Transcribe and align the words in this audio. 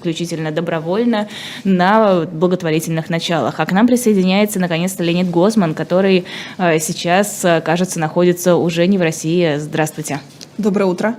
исключительно 0.00 0.50
добровольно 0.50 1.28
на 1.64 2.24
благотворительных 2.24 3.10
началах. 3.10 3.60
А 3.60 3.66
к 3.66 3.72
нам 3.72 3.86
присоединяется 3.86 4.58
наконец-то 4.58 5.04
Леонид 5.04 5.30
Гозман, 5.30 5.74
который 5.74 6.24
э, 6.58 6.78
сейчас, 6.78 7.44
э, 7.44 7.60
кажется, 7.60 8.00
находится 8.00 8.56
уже 8.56 8.86
не 8.86 8.96
в 8.96 9.02
России. 9.02 9.56
Здравствуйте. 9.58 10.20
Доброе 10.56 10.86
утро. 10.86 11.16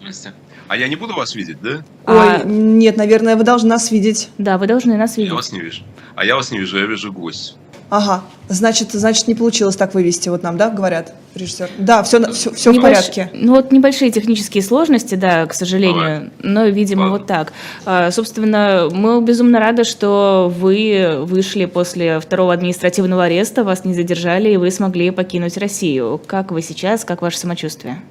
Здрасте. 0.00 0.32
А 0.68 0.76
я 0.76 0.88
не 0.88 0.96
буду 0.96 1.14
вас 1.14 1.34
видеть, 1.34 1.56
да? 1.62 1.82
Ой, 2.06 2.44
нет, 2.44 2.98
наверное, 2.98 3.36
вы 3.36 3.44
должны 3.44 3.70
нас 3.70 3.90
видеть. 3.90 4.28
Да, 4.36 4.58
вы 4.58 4.66
должны 4.66 4.98
нас 4.98 5.16
видеть. 5.16 5.30
Я 5.30 5.36
вас 5.36 5.50
не 5.50 5.60
вижу. 5.60 5.82
А 6.14 6.24
я 6.26 6.36
вас 6.36 6.50
не 6.50 6.58
вижу, 6.58 6.78
я 6.78 6.84
вижу 6.84 7.10
гость. 7.10 7.56
Ага, 7.90 8.22
значит, 8.48 8.92
значит, 8.92 9.28
не 9.28 9.34
получилось 9.34 9.74
так 9.76 9.94
вывести, 9.94 10.28
вот 10.28 10.42
нам, 10.42 10.58
да, 10.58 10.68
говорят, 10.68 11.14
режиссер? 11.34 11.70
Да, 11.78 12.02
все, 12.02 12.30
все, 12.32 12.52
все 12.52 12.70
в 12.70 12.74
Небольш- 12.74 12.82
порядке. 12.82 13.30
Ну 13.32 13.54
вот 13.54 13.72
небольшие 13.72 14.10
технические 14.10 14.62
сложности, 14.62 15.14
да, 15.14 15.46
к 15.46 15.54
сожалению, 15.54 16.30
но, 16.42 16.66
видимо, 16.66 17.02
Ладно. 17.04 17.16
вот 17.18 17.26
так. 17.26 17.52
А, 17.86 18.10
собственно, 18.10 18.90
мы 18.92 19.22
безумно 19.22 19.58
рады, 19.58 19.84
что 19.84 20.52
вы 20.54 21.20
вышли 21.22 21.64
после 21.64 22.20
второго 22.20 22.52
административного 22.52 23.24
ареста, 23.24 23.64
вас 23.64 23.86
не 23.86 23.94
задержали, 23.94 24.50
и 24.50 24.58
вы 24.58 24.70
смогли 24.70 25.10
покинуть 25.10 25.56
Россию. 25.56 26.20
Как 26.26 26.52
вы 26.52 26.60
сейчас, 26.60 27.06
как 27.06 27.22
ваше 27.22 27.38
самочувствие? 27.38 28.02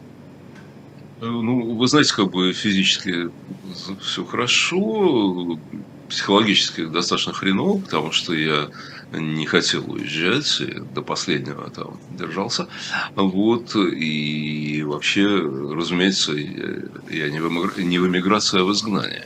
Э, 1.22 1.26
Ну, 1.26 1.76
вы 1.76 1.88
знаете, 1.88 2.16
как 2.16 2.32
бы 2.32 2.52
физически 2.52 3.30
все 4.02 4.26
хорошо, 4.26 5.60
психологически 6.10 6.86
достаточно 6.86 7.34
хреново, 7.34 7.78
потому 7.80 8.12
что 8.12 8.34
я 8.34 8.70
не 9.12 9.46
хотел 9.46 9.90
уезжать, 9.92 10.62
до 10.94 11.02
последнего 11.04 11.72
там 11.72 12.00
держался. 12.10 12.68
Вот, 13.16 13.76
и 13.76 14.84
вообще, 14.84 15.26
разумеется, 15.28 16.34
я 16.34 17.30
не 17.30 17.40
в 18.00 18.08
эмиграции, 18.08 18.60
а 18.62 18.64
в 18.66 18.72
изгнании. 18.74 19.24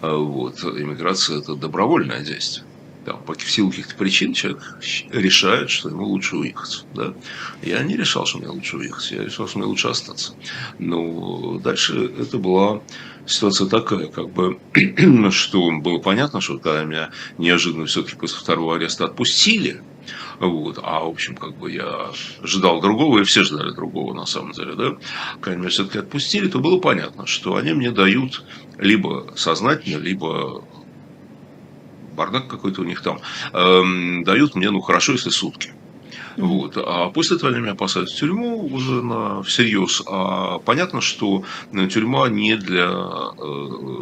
А 0.00 0.16
Вот, 0.16 0.62
иммиграция– 0.64 1.38
это 1.40 1.56
добровольное 1.56 2.24
действие. 2.24 2.66
Там, 3.04 3.22
по 3.22 3.38
силу 3.38 3.70
каких-то 3.70 3.94
причин 3.96 4.32
человек 4.32 4.78
решает, 5.10 5.70
что 5.70 5.90
ему 5.90 6.04
лучше 6.04 6.36
уехать. 6.36 6.84
Да? 6.94 7.14
Я 7.62 7.82
не 7.82 7.96
решал, 7.96 8.24
что 8.24 8.38
мне 8.38 8.48
лучше 8.48 8.76
уехать, 8.76 9.10
я 9.10 9.24
решал, 9.24 9.46
что 9.46 9.58
мне 9.58 9.66
лучше 9.66 9.88
остаться. 9.88 10.34
Но 10.78 11.58
дальше 11.58 12.10
это 12.18 12.38
была 12.38 12.80
ситуация 13.26 13.68
такая, 13.68 14.06
как 14.06 14.30
бы, 14.30 14.58
что 15.30 15.70
было 15.80 15.98
понятно, 15.98 16.40
что 16.40 16.58
когда 16.58 16.84
меня 16.84 17.10
неожиданно 17.38 17.86
все-таки 17.86 18.16
после 18.16 18.38
второго 18.38 18.76
ареста 18.76 19.04
отпустили, 19.04 19.82
вот, 20.40 20.78
а 20.82 21.00
в 21.04 21.08
общем, 21.08 21.36
как 21.36 21.56
бы 21.56 21.70
я 21.70 22.10
ожидал 22.42 22.80
другого, 22.80 23.20
и 23.20 23.24
все 23.24 23.44
ждали 23.44 23.70
другого 23.70 24.14
на 24.14 24.26
самом 24.26 24.52
деле, 24.52 24.74
да, 24.74 24.96
когда 25.40 25.58
меня 25.58 25.68
все-таки 25.68 25.98
отпустили, 25.98 26.48
то 26.48 26.58
было 26.58 26.78
понятно, 26.78 27.26
что 27.26 27.56
они 27.56 27.72
мне 27.72 27.90
дают 27.90 28.44
либо 28.78 29.32
сознательно, 29.36 29.98
либо 29.98 30.64
бардак 32.14 32.48
какой-то 32.48 32.82
у 32.82 32.84
них 32.84 33.02
там, 33.02 33.18
эм, 33.52 34.24
дают 34.24 34.54
мне, 34.54 34.70
ну, 34.70 34.80
хорошо, 34.80 35.12
если 35.12 35.30
сутки. 35.30 35.72
Вот. 36.36 36.76
А 36.76 37.10
после 37.10 37.36
этого 37.36 37.50
меня 37.50 37.74
посадят 37.74 38.10
в 38.10 38.16
тюрьму 38.16 38.66
уже 38.66 39.02
на 39.02 39.42
всерьез. 39.42 40.02
А 40.06 40.58
понятно, 40.58 41.00
что 41.00 41.44
э, 41.72 41.86
тюрьма 41.88 42.28
не 42.28 42.56
для 42.56 42.84
э, 42.86 43.44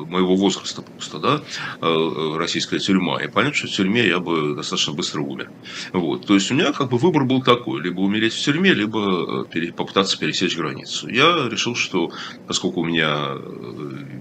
моего 0.06 0.36
возраста 0.36 0.82
просто, 0.82 1.18
да, 1.18 1.42
э, 1.80 2.36
российская 2.36 2.78
тюрьма. 2.78 3.22
И 3.22 3.28
понятно, 3.28 3.56
что 3.56 3.68
в 3.68 3.70
тюрьме 3.70 4.06
я 4.06 4.18
бы 4.18 4.54
достаточно 4.54 4.92
быстро 4.92 5.22
умер. 5.22 5.50
Вот. 5.92 6.26
То 6.26 6.34
есть 6.34 6.50
у 6.50 6.54
меня 6.54 6.72
как 6.72 6.90
бы 6.90 6.98
выбор 6.98 7.24
был 7.24 7.42
такой, 7.42 7.80
либо 7.82 8.00
умереть 8.00 8.34
в 8.34 8.44
тюрьме, 8.44 8.72
либо 8.72 9.44
попытаться 9.76 10.18
пересечь 10.18 10.56
границу. 10.56 11.08
Я 11.08 11.48
решил, 11.48 11.74
что 11.74 12.10
поскольку 12.46 12.80
у 12.80 12.84
меня 12.84 13.36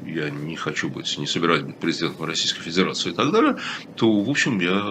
я 0.05 0.29
не 0.29 0.55
хочу 0.55 0.89
быть, 0.89 1.17
не 1.17 1.27
собираюсь 1.27 1.63
быть 1.63 1.79
президентом 1.79 2.25
Российской 2.25 2.61
Федерации 2.61 3.11
и 3.11 3.13
так 3.13 3.31
далее, 3.31 3.57
то, 3.95 4.21
в 4.21 4.29
общем, 4.29 4.59
я 4.59 4.81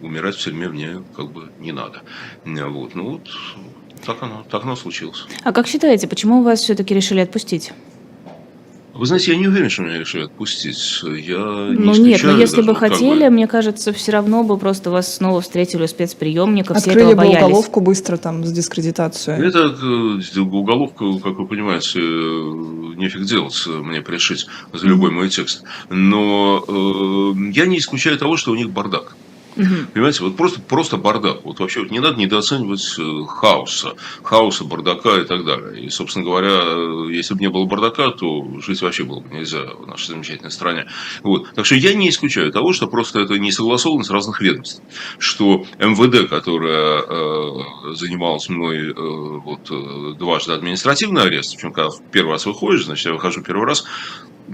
умирать 0.00 0.36
в 0.36 0.42
тюрьме 0.42 0.68
мне 0.68 1.02
как 1.16 1.30
бы 1.30 1.50
не 1.58 1.72
надо. 1.72 2.02
Вот, 2.44 2.94
ну 2.94 3.10
вот 3.10 3.28
так 4.04 4.22
оно, 4.22 4.44
так 4.50 4.64
оно 4.64 4.76
случилось. 4.76 5.26
А 5.44 5.52
как 5.52 5.66
считаете, 5.66 6.08
почему 6.08 6.42
вас 6.42 6.60
все-таки 6.60 6.94
решили 6.94 7.20
отпустить? 7.20 7.72
Вы 8.92 9.06
знаете, 9.06 9.32
я 9.32 9.38
не 9.38 9.48
уверен, 9.48 9.70
что 9.70 9.82
меня 9.82 9.98
решили 9.98 10.24
отпустить. 10.24 11.00
Я 11.04 11.38
не 11.70 11.78
ну 11.78 11.94
нет, 11.94 12.22
но 12.22 12.36
если 12.36 12.56
даже, 12.56 12.68
бы 12.68 12.74
как 12.74 12.90
хотели, 12.92 13.28
мне 13.28 13.46
кажется, 13.46 13.92
все 13.94 14.12
равно 14.12 14.42
бы 14.42 14.58
просто 14.58 14.90
вас 14.90 15.14
снова 15.14 15.40
встретили 15.40 15.84
у 15.84 15.86
спецприемника, 15.86 16.74
все 16.74 16.90
Открыли 16.90 17.12
этого 17.12 17.22
бы 17.22 17.28
боялись. 17.28 17.44
уголовку 17.44 17.80
быстро 17.80 18.16
там 18.18 18.44
с 18.44 18.52
дискредитацией. 18.52 19.46
Это 19.46 19.74
э, 19.80 20.40
уголовку, 20.40 21.18
как 21.18 21.38
вы 21.38 21.46
понимаете, 21.46 21.98
э, 21.98 22.02
нефиг 22.96 23.22
делать 23.22 23.62
э, 23.66 23.70
мне 23.70 24.02
пришить 24.02 24.46
за 24.72 24.86
любой 24.86 25.12
мой 25.12 25.30
текст. 25.30 25.62
Но 25.88 26.62
э, 26.68 27.50
я 27.54 27.64
не 27.66 27.78
исключаю 27.78 28.18
того, 28.18 28.36
что 28.36 28.50
у 28.50 28.54
них 28.54 28.70
бардак. 28.70 29.16
Мгм. 29.60 29.88
Понимаете, 29.92 30.24
вот 30.24 30.36
просто, 30.36 30.60
просто 30.60 30.96
бардак. 30.96 31.44
Вот 31.44 31.60
вообще 31.60 31.80
вот 31.80 31.90
не 31.90 32.00
надо 32.00 32.18
недооценивать 32.18 32.94
э, 32.98 33.26
хаоса, 33.28 33.94
хаоса, 34.22 34.64
бардака 34.64 35.20
и 35.20 35.24
так 35.24 35.44
далее. 35.44 35.84
И, 35.84 35.90
собственно 35.90 36.24
говоря, 36.24 36.48
э, 36.48 37.08
если 37.10 37.34
бы 37.34 37.40
не 37.40 37.50
было 37.50 37.66
бардака, 37.66 38.10
то 38.10 38.42
жить 38.60 38.80
вообще 38.80 39.04
было 39.04 39.20
бы 39.20 39.28
нельзя 39.34 39.64
в 39.78 39.86
нашей 39.86 40.08
замечательной 40.08 40.50
стране. 40.50 40.86
Вот. 41.22 41.52
Так 41.54 41.66
что 41.66 41.74
я 41.74 41.92
не 41.92 42.08
исключаю 42.08 42.50
того, 42.52 42.72
что 42.72 42.86
просто 42.86 43.20
это 43.20 43.38
не 43.38 43.52
согласованность 43.52 44.10
разных 44.10 44.40
ведомств. 44.40 44.82
Что 45.18 45.66
МВД, 45.78 46.30
которая 46.30 47.02
э, 47.02 47.94
занималась 47.94 48.48
мной 48.48 48.90
э, 48.90 48.94
вот, 48.96 49.70
э, 49.70 50.14
дважды 50.18 50.52
административный 50.52 51.24
арест, 51.24 51.54
причем 51.54 51.72
когда 51.72 51.90
в 51.90 52.00
первый 52.10 52.32
раз 52.32 52.46
выходишь, 52.46 52.86
значит, 52.86 53.06
я 53.06 53.12
выхожу 53.12 53.42
первый 53.42 53.66
раз, 53.66 53.84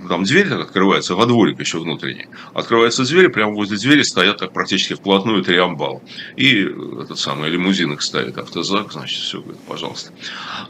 там 0.08 0.24
дверь 0.24 0.48
так 0.48 0.60
открывается, 0.60 1.14
во 1.14 1.26
дворик 1.26 1.60
еще 1.60 1.78
внутренний. 1.78 2.26
Открывается 2.54 3.04
дверь, 3.04 3.28
прямо 3.28 3.54
возле 3.54 3.76
двери 3.78 4.02
стоят 4.02 4.38
так 4.38 4.52
практически 4.52 4.94
вплотную 4.94 5.42
три 5.42 5.56
амбала. 5.56 6.02
И 6.36 6.64
э, 6.64 7.02
этот 7.02 7.18
самый 7.18 7.50
лимузин 7.50 7.92
их 7.92 8.02
ставит, 8.02 8.38
автозак, 8.38 8.92
значит, 8.92 9.20
все, 9.20 9.40
говорит, 9.40 9.60
пожалуйста. 9.62 10.12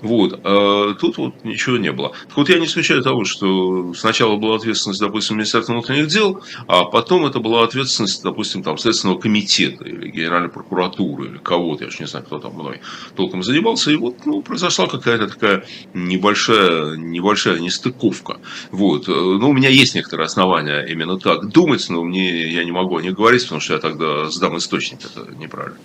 Вот. 0.03 0.41
А 0.45 0.95
тут 0.95 1.19
вот 1.19 1.45
ничего 1.45 1.77
не 1.77 1.93
было. 1.93 2.13
Так 2.29 2.37
вот, 2.37 2.49
я 2.49 2.59
не 2.59 2.67
исключаю 2.67 3.03
того, 3.03 3.25
что 3.25 3.95
сначала 3.95 4.37
была 4.37 4.57
ответственность, 4.57 5.01
допустим, 5.01 5.37
Министерства 5.37 5.73
внутренних 5.73 6.09
дел, 6.09 6.43
а 6.69 6.85
потом 6.85 7.27
это 7.27 7.41
была 7.41 7.65
ответственность, 7.65 8.23
допустим, 8.23 8.63
там, 8.63 8.79
Следственного 8.79 9.19
комитета 9.19 9.85
или 9.85 10.09
Генеральной 10.09 10.49
прокуратуры 10.49 11.29
или 11.29 11.39
кого-то, 11.39 11.85
я 11.85 11.89
уж 11.89 12.01
не 12.01 12.07
знаю, 12.07 12.25
кто 12.25 12.39
там 12.39 12.55
мной 12.55 12.81
толком 13.15 13.43
занимался. 13.43 13.91
И 13.91 13.97
вот, 13.97 14.25
ну, 14.25 14.43
произошла 14.43 14.87
какая-то 14.87 15.29
такая 15.29 15.65
небольшая, 15.95 16.97
небольшая 16.97 17.59
нестыковка. 17.59 18.39
Вот. 18.71 19.09
Э, 19.17 19.39
Ну, 19.39 19.51
у 19.51 19.53
меня 19.53 19.69
есть 19.69 19.95
некоторые 19.95 20.27
основания 20.27 20.83
именно 20.83 21.19
так 21.19 21.49
думать, 21.49 21.85
но 21.89 22.03
мне 22.05 22.49
я 22.53 22.65
не 22.65 22.73
могу 22.73 22.97
о 22.97 23.03
них 23.03 23.15
говорить, 23.15 23.43
потому 23.43 23.61
что 23.61 23.75
я 23.75 23.81
тогда 23.81 24.29
сдам 24.31 24.57
источник, 24.59 24.99
это 25.05 25.31
неправильно. 25.37 25.79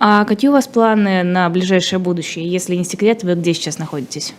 А 0.00 0.24
какие 0.24 0.50
у 0.50 0.52
вас 0.52 0.66
планы 0.66 1.22
на 1.22 1.48
ближайшее 1.48 1.98
будущее? 1.98 2.46
Если 2.46 2.74
не 2.74 2.84
секрет, 2.84 3.22
вы 3.22 3.34
где 3.34 3.54
сейчас 3.54 3.78
находитесь? 3.78 4.34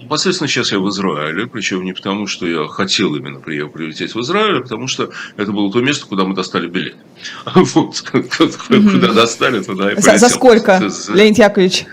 Непосредственно 0.00 0.46
сейчас 0.46 0.70
я 0.70 0.78
в 0.78 0.88
Израиле, 0.90 1.46
причем 1.46 1.84
не 1.84 1.92
потому, 1.92 2.26
что 2.26 2.46
я 2.46 2.68
хотел 2.68 3.16
именно 3.16 3.40
приехать, 3.40 3.72
прилететь 3.72 4.14
в 4.14 4.20
Израиль, 4.20 4.58
а 4.58 4.60
потому 4.60 4.86
что 4.86 5.10
это 5.36 5.50
было 5.50 5.72
то 5.72 5.80
место, 5.80 6.06
куда 6.06 6.24
мы 6.24 6.34
достали 6.34 6.68
билет. 6.68 6.96
Вот, 7.54 8.04
куда 8.12 9.12
достали, 9.12 9.62
туда 9.62 9.92
и 9.92 10.00
За, 10.00 10.28
сколько, 10.28 10.80
Леонид 11.08 11.38
Яковлевич? 11.38 11.86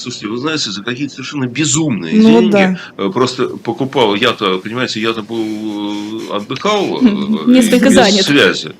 Слушайте, 0.00 0.28
вы 0.28 0.36
знаете, 0.38 0.70
за 0.70 0.82
какие-то 0.82 1.14
совершенно 1.14 1.46
безумные 1.46 2.14
Ну 2.20 2.40
деньги 2.40 2.52
да. 2.52 2.78
э, 2.96 3.10
просто 3.10 3.48
покупал. 3.48 4.14
Я-то, 4.14 4.58
понимаете, 4.58 5.00
я-то 5.00 5.22
был 5.22 6.30
э, 6.30 6.36
отдыхал. 6.36 6.98
э, 7.00 7.04
Несколько 7.46 7.86
без 7.86 7.94
занят. 7.94 8.24
связи. 8.24 8.72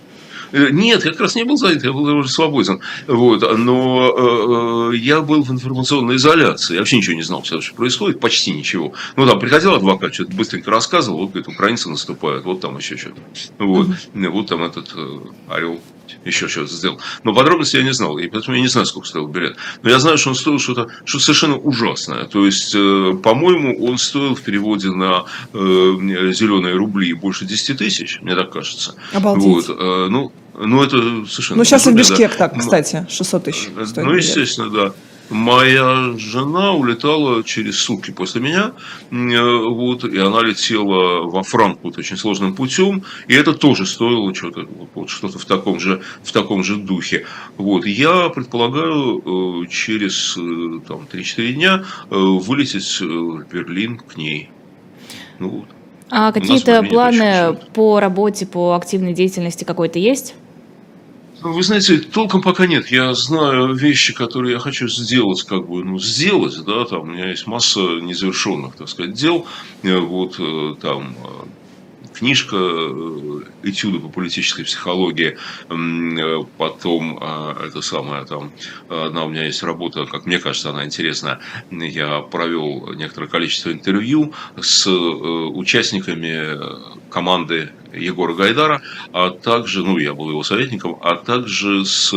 Нет, 0.52 1.04
я 1.04 1.10
как 1.10 1.20
раз 1.20 1.34
не 1.34 1.44
был 1.44 1.56
занят, 1.56 1.82
я 1.84 1.92
был 1.92 2.04
уже 2.04 2.28
свободен. 2.28 2.80
Вот, 3.08 3.42
но 3.58 4.90
э, 4.92 4.96
я 4.96 5.20
был 5.20 5.42
в 5.42 5.50
информационной 5.50 6.16
изоляции. 6.16 6.74
Я 6.74 6.80
вообще 6.80 6.98
ничего 6.98 7.16
не 7.16 7.22
знал, 7.22 7.42
что 7.44 7.58
происходит, 7.74 8.20
почти 8.20 8.52
ничего. 8.52 8.92
Ну, 9.16 9.26
там 9.26 9.40
приходил 9.40 9.74
адвокат, 9.74 10.14
что-то 10.14 10.32
быстренько 10.36 10.70
рассказывал, 10.70 11.18
вот, 11.18 11.30
говорит, 11.30 11.48
украинцы 11.48 11.90
наступают, 11.90 12.44
вот 12.44 12.60
там 12.60 12.78
еще 12.78 12.96
что-то. 12.96 13.20
Вот, 13.58 13.88
вот 14.14 14.46
там 14.46 14.62
этот 14.62 14.92
э, 14.94 15.18
орел 15.48 15.80
еще 16.24 16.48
что-то 16.48 16.72
сделал. 16.72 17.00
Но 17.24 17.34
подробности 17.34 17.76
я 17.76 17.82
не 17.82 17.92
знал, 17.92 18.18
и 18.18 18.28
поэтому 18.28 18.56
я 18.56 18.62
не 18.62 18.68
знаю, 18.68 18.86
сколько 18.86 19.06
стоил 19.08 19.26
билет. 19.28 19.56
Но 19.82 19.90
я 19.90 19.98
знаю, 19.98 20.18
что 20.18 20.30
он 20.30 20.34
стоил 20.34 20.58
что-то 20.58 20.88
что 21.04 21.18
совершенно 21.18 21.56
ужасное. 21.56 22.24
То 22.24 22.44
есть, 22.46 22.74
э, 22.74 23.14
по-моему, 23.22 23.84
он 23.84 23.98
стоил 23.98 24.34
в 24.34 24.42
переводе 24.42 24.90
на 24.90 25.24
э, 25.52 25.58
зеленые 26.32 26.74
рубли 26.74 27.12
больше 27.12 27.44
10 27.44 27.78
тысяч, 27.78 28.20
мне 28.22 28.34
так 28.34 28.50
кажется. 28.50 28.94
Обалдеть. 29.12 29.44
Вот, 29.44 29.68
э, 29.68 30.06
ну, 30.10 30.32
ну, 30.58 30.82
это 30.82 31.26
совершенно... 31.28 31.58
Ну, 31.58 31.64
сейчас 31.64 31.86
в 31.86 31.92
безумие, 31.92 32.04
да. 32.04 32.14
Бишкек 32.14 32.36
так, 32.36 32.54
Ну, 32.54 32.60
кстати, 32.60 33.06
600 33.10 33.44
тысяч. 33.44 33.68
ну, 33.74 33.86
стоит 33.86 34.06
Ну, 34.06 34.12
билет. 34.12 34.24
естественно, 34.24 34.70
да. 34.70 34.92
Моя 35.28 36.16
жена 36.16 36.72
улетала 36.72 37.42
через 37.42 37.78
сутки 37.78 38.12
после 38.12 38.40
меня, 38.40 38.72
э, 39.10 39.14
вот, 39.68 40.04
и 40.04 40.18
она 40.18 40.42
летела 40.42 41.22
во 41.22 41.42
Франкфурт 41.42 41.98
очень 41.98 42.16
сложным 42.16 42.54
путем, 42.54 43.02
и 43.26 43.34
это 43.34 43.52
тоже 43.52 43.86
стоило 43.86 44.32
что-то, 44.34 44.68
вот, 44.94 45.10
что-то 45.10 45.38
в 45.38 45.44
таком 45.44 45.80
же, 45.80 46.00
в 46.22 46.30
таком 46.30 46.62
же 46.62 46.76
духе. 46.76 47.26
Вот, 47.56 47.86
я 47.86 48.28
предполагаю 48.28 49.64
э, 49.64 49.66
через 49.68 50.36
э, 50.36 50.80
там, 50.86 51.08
3-4 51.12 51.52
дня 51.52 51.84
вылететь 52.08 53.00
в 53.00 53.44
Берлин 53.52 53.98
к 53.98 54.16
ней. 54.16 54.50
Ну, 55.40 55.48
вот. 55.48 55.68
А 56.08 56.30
какие-то 56.30 56.84
планы 56.84 57.58
по 57.74 57.98
работе, 57.98 58.46
по 58.46 58.76
активной 58.76 59.12
деятельности 59.12 59.64
какой-то 59.64 59.98
есть? 59.98 60.34
Вы 61.42 61.62
знаете, 61.62 61.98
толком 61.98 62.40
пока 62.40 62.66
нет. 62.66 62.90
Я 62.90 63.12
знаю 63.14 63.74
вещи, 63.74 64.14
которые 64.14 64.54
я 64.54 64.58
хочу 64.58 64.88
сделать, 64.88 65.42
как 65.42 65.68
бы, 65.68 65.84
ну, 65.84 65.98
сделать, 65.98 66.56
да, 66.64 66.86
там 66.86 67.00
у 67.02 67.04
меня 67.04 67.28
есть 67.28 67.46
масса 67.46 67.80
незавершенных, 68.00 68.74
так 68.76 68.88
сказать, 68.88 69.12
дел. 69.14 69.46
Э, 69.82 69.98
Вот 69.98 70.36
э, 70.40 70.74
там 70.80 71.14
э, 71.22 71.35
книжка 72.16 72.56
э, 72.56 73.40
«Этюды 73.62 73.98
по 74.00 74.08
политической 74.08 74.64
психологии», 74.64 75.36
э, 75.68 76.44
потом 76.56 77.18
э, 77.20 77.66
это 77.66 77.82
самое, 77.82 78.24
там, 78.24 78.52
одна 78.88 79.24
у 79.24 79.28
меня 79.28 79.44
есть 79.44 79.62
работа, 79.62 80.06
как 80.06 80.26
мне 80.26 80.38
кажется, 80.38 80.70
она 80.70 80.84
интересная. 80.84 81.40
Я 81.70 82.20
провел 82.20 82.92
некоторое 82.94 83.26
количество 83.28 83.70
интервью 83.70 84.32
с 84.60 84.86
э, 84.86 84.90
участниками 84.90 86.58
команды 87.10 87.70
Егора 87.92 88.34
Гайдара, 88.34 88.82
а 89.12 89.30
также, 89.30 89.82
ну, 89.82 89.98
я 89.98 90.14
был 90.14 90.30
его 90.30 90.42
советником, 90.42 90.98
а 91.02 91.16
также 91.16 91.84
с 91.84 92.14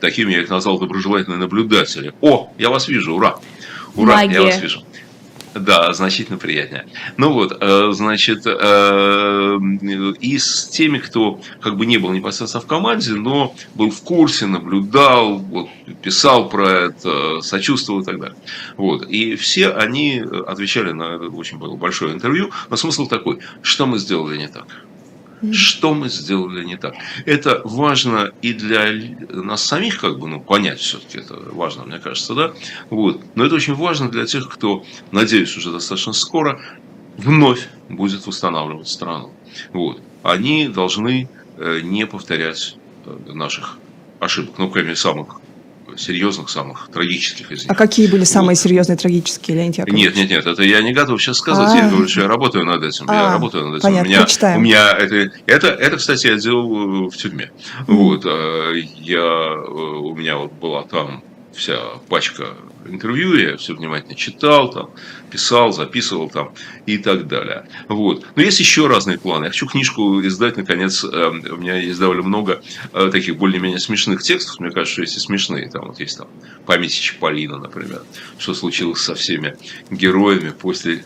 такими, 0.00 0.32
я 0.32 0.42
их 0.42 0.50
назвал, 0.50 0.78
доброжелательные 0.78 1.38
наблюдатели. 1.38 2.14
О, 2.20 2.52
я 2.58 2.70
вас 2.70 2.88
вижу, 2.88 3.14
ура! 3.14 3.38
Ура, 3.94 4.22
я 4.22 4.26
Магия. 4.26 4.40
вас 4.40 4.60
вижу. 4.60 4.82
Да, 5.58 5.92
значительно 5.94 6.38
приятнее. 6.38 6.86
Ну 7.16 7.32
вот, 7.32 7.56
э, 7.60 7.92
значит, 7.92 8.42
э, 8.46 9.58
и 10.20 10.38
с 10.38 10.66
теми, 10.68 10.98
кто 10.98 11.40
как 11.60 11.76
бы 11.76 11.86
не 11.86 11.96
был 11.96 12.12
непосредственно 12.12 12.62
в 12.62 12.66
команде, 12.66 13.14
но 13.14 13.54
был 13.74 13.90
в 13.90 14.02
курсе, 14.02 14.46
наблюдал, 14.46 15.38
вот, 15.38 15.68
писал 16.02 16.48
про 16.48 16.68
это, 16.68 17.40
сочувствовал 17.40 18.00
и 18.00 18.04
так 18.04 18.20
далее. 18.20 18.36
Вот. 18.76 19.08
И 19.08 19.36
все 19.36 19.70
они 19.70 20.22
отвечали 20.46 20.92
на 20.92 21.16
очень 21.16 21.58
большое 21.58 22.12
интервью. 22.12 22.50
Но 22.68 22.76
смысл 22.76 23.06
такой, 23.06 23.38
что 23.62 23.86
мы 23.86 23.98
сделали 23.98 24.36
не 24.36 24.48
так? 24.48 24.66
Что 25.52 25.94
мы 25.94 26.08
сделали 26.08 26.64
не 26.64 26.76
так? 26.76 26.94
Это 27.24 27.60
важно 27.64 28.32
и 28.42 28.52
для 28.52 28.92
нас 29.30 29.64
самих, 29.64 30.00
как 30.00 30.18
бы, 30.18 30.28
ну, 30.28 30.40
понять 30.40 30.80
все-таки 30.80 31.18
это 31.18 31.34
важно, 31.34 31.84
мне 31.84 31.98
кажется, 31.98 32.34
да? 32.34 32.52
Вот. 32.90 33.20
Но 33.34 33.44
это 33.44 33.54
очень 33.54 33.74
важно 33.74 34.10
для 34.10 34.26
тех, 34.26 34.48
кто, 34.48 34.84
надеюсь, 35.12 35.56
уже 35.56 35.72
достаточно 35.72 36.12
скоро 36.12 36.60
вновь 37.16 37.68
будет 37.88 38.26
восстанавливать 38.26 38.88
страну. 38.88 39.32
Вот. 39.72 40.00
Они 40.22 40.68
должны 40.68 41.28
э, 41.58 41.80
не 41.82 42.06
повторять 42.06 42.76
э, 43.04 43.32
наших 43.32 43.78
ошибок, 44.20 44.54
ну, 44.58 44.70
кроме 44.70 44.96
самых 44.96 45.40
серьезных, 45.96 46.50
самых 46.50 46.88
трагических 46.92 47.50
из 47.52 47.62
них. 47.62 47.70
А 47.70 47.74
какие 47.74 48.06
были 48.06 48.24
самые 48.24 48.56
Вот. 48.56 48.62
серьезные 48.62 48.96
трагические, 48.96 49.56
Леонид 49.56 49.78
Яковлевич? 49.78 50.04
Нет, 50.04 50.16
нет, 50.16 50.30
нет, 50.30 50.46
это 50.46 50.62
я 50.62 50.82
не 50.82 50.92
готов 50.92 51.20
сейчас 51.22 51.38
сказать. 51.38 51.70
А. 51.72 51.76
Я 51.76 51.88
говорю, 51.88 52.08
что 52.08 52.22
я 52.22 52.28
работаю 52.28 52.64
над 52.64 52.82
этим. 52.82 53.06
Я 53.08 53.28
А, 53.28 53.32
работаю 53.32 53.66
над 53.66 53.74
этим. 53.76 53.82
понятно, 53.82 54.06
у 54.08 54.12
меня, 54.12 54.20
почитаем. 54.22 54.58
у 54.58 54.62
меня 54.62 54.92
это, 54.92 55.30
это, 55.46 55.68
это, 55.68 55.96
кстати, 55.96 56.26
я 56.26 56.36
делал 56.36 57.06
э, 57.06 57.10
в 57.10 57.16
тюрьме. 57.16 57.50
Вот, 57.86 58.24
э, 58.26 58.72
я, 58.98 59.18
э, 59.18 59.70
у 59.70 60.14
меня 60.16 60.36
вот 60.38 60.52
была 60.52 60.82
там 60.82 61.22
вся 61.56 61.78
пачка 62.08 62.54
интервью, 62.86 63.34
я 63.36 63.56
все 63.56 63.74
внимательно 63.74 64.14
читал, 64.14 64.70
там, 64.70 64.90
писал, 65.30 65.72
записывал 65.72 66.30
там 66.30 66.52
и 66.86 66.98
так 66.98 67.26
далее. 67.26 67.68
Вот. 67.88 68.24
Но 68.36 68.42
есть 68.42 68.60
еще 68.60 68.86
разные 68.86 69.18
планы. 69.18 69.44
Я 69.44 69.50
хочу 69.50 69.66
книжку 69.66 70.20
издать, 70.22 70.56
наконец, 70.56 71.02
э, 71.04 71.28
у 71.28 71.56
меня 71.56 71.76
есть 71.76 71.98
довольно 71.98 72.22
много 72.22 72.62
э, 72.92 73.10
таких 73.10 73.36
более-менее 73.36 73.80
смешных 73.80 74.22
текстов, 74.22 74.60
мне 74.60 74.70
кажется, 74.70 74.92
что 74.92 75.02
есть 75.02 75.16
и 75.16 75.20
смешные. 75.20 75.68
Там 75.68 75.88
вот 75.88 75.98
есть 76.00 76.18
там 76.18 76.28
памяти 76.66 77.00
Чаполина, 77.00 77.58
например, 77.58 78.02
что 78.38 78.54
случилось 78.54 79.00
со 79.00 79.14
всеми 79.14 79.56
героями 79.90 80.50
после 80.50 81.04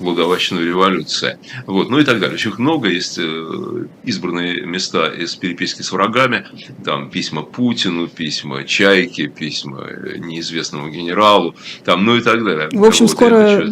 Благовещенной 0.00 0.64
революции. 0.64 1.38
Вот, 1.66 1.90
ну 1.90 1.98
и 1.98 2.04
так 2.04 2.20
далее. 2.20 2.34
Очень 2.34 2.52
много 2.58 2.88
есть 2.88 3.18
э, 3.18 3.86
избранные 4.04 4.62
места 4.66 5.06
из 5.08 5.34
переписки 5.36 5.82
с 5.82 5.92
врагами. 5.92 6.46
Там 6.84 7.10
письма 7.10 7.42
Путину, 7.42 8.08
письма 8.08 8.64
Чайке, 8.64 9.26
письма 9.28 9.86
э, 9.88 10.18
неизвестному 10.18 10.88
генералу, 10.90 11.54
там, 11.84 12.04
ну 12.04 12.16
и 12.16 12.20
так 12.20 12.44
далее. 12.44 12.68
В 12.72 12.84
общем, 12.84 13.06
Вот, 13.06 13.12
скоро-. 13.12 13.66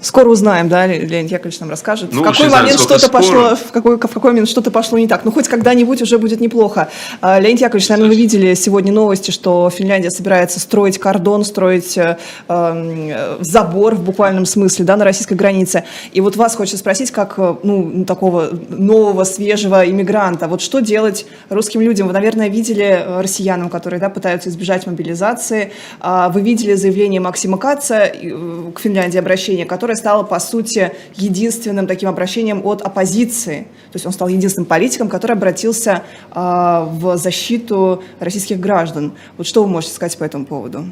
Скоро 0.00 0.28
узнаем, 0.28 0.68
да, 0.68 0.86
Ле- 0.86 1.00
Леонид 1.06 1.30
Яковлевич 1.30 1.60
нам 1.60 1.70
расскажет, 1.70 2.12
Ну, 2.12 2.20
в 2.20 2.24
какой 2.24 2.48
момент 2.48 2.80
что-то 2.80 3.08
пошло, 3.08 3.56
в 3.56 3.72
какой, 3.72 3.96
в 3.96 4.00
какой 4.00 4.30
момент 4.32 4.48
что-то 4.48 4.70
пошло 4.70 4.98
не 4.98 5.08
так. 5.08 5.24
Ну, 5.24 5.32
хоть 5.32 5.48
когда-нибудь 5.48 6.02
уже 6.02 6.18
будет 6.18 6.40
неплохо. 6.40 6.90
А, 7.20 7.38
Леонид 7.40 7.60
Яковлевич, 7.60 7.88
наверное, 7.88 8.10
вы 8.10 8.16
видели 8.16 8.54
сегодня 8.54 8.92
новости, 8.92 9.30
что 9.30 9.70
Финляндия 9.70 10.10
собирается 10.10 10.60
строить 10.60 10.98
кордон, 10.98 11.44
строить 11.44 11.96
э, 11.96 12.18
э, 12.48 13.36
забор 13.40 13.94
в 13.94 14.02
буквальном 14.02 14.46
смысле, 14.46 14.84
да, 14.84 14.96
на 14.96 15.04
российской 15.04 15.34
границе. 15.44 15.84
И 16.12 16.20
вот 16.20 16.36
вас 16.36 16.56
хочется 16.56 16.78
спросить, 16.78 17.10
как, 17.10 17.34
э, 17.36 17.56
ну, 17.62 18.04
такого 18.06 18.48
нового, 18.70 19.24
свежего 19.24 19.88
иммигранта, 19.88 20.48
вот 20.48 20.60
что 20.62 20.80
делать 20.80 21.26
русским 21.50 21.82
людям? 21.82 22.06
Вы, 22.06 22.14
наверное, 22.14 22.48
видели 22.48 22.84
э, 22.84 23.20
россиянам, 23.20 23.68
которые, 23.68 24.00
да, 24.00 24.08
пытаются 24.08 24.48
избежать 24.48 24.86
мобилизации. 24.86 25.72
А, 26.00 26.30
Вы 26.30 26.40
видели 26.40 26.74
заявление 26.74 27.20
Максима 27.20 27.58
Каца 27.58 28.06
э, 28.06 28.72
к 28.74 28.80
Финляндии 28.80 29.18
обращение, 29.18 29.66
которое 29.66 29.96
стало, 29.96 30.22
по 30.22 30.40
сути, 30.40 30.92
единственным 31.16 31.86
таким 31.86 32.08
обращением 32.08 32.64
от 32.64 32.80
оппозиции. 32.80 33.66
То 33.92 33.96
есть 33.96 34.06
он 34.06 34.12
стал 34.12 34.28
единственным 34.28 34.66
политиком, 34.66 35.08
который 35.08 35.32
обратился 35.32 36.02
а, 36.30 36.84
в 36.84 37.16
защиту 37.18 38.02
российских 38.20 38.60
граждан. 38.60 39.12
Вот 39.36 39.46
что 39.46 39.62
вы 39.62 39.68
можете 39.68 39.94
сказать 39.94 40.16
по 40.16 40.24
этому 40.24 40.46
поводу? 40.46 40.84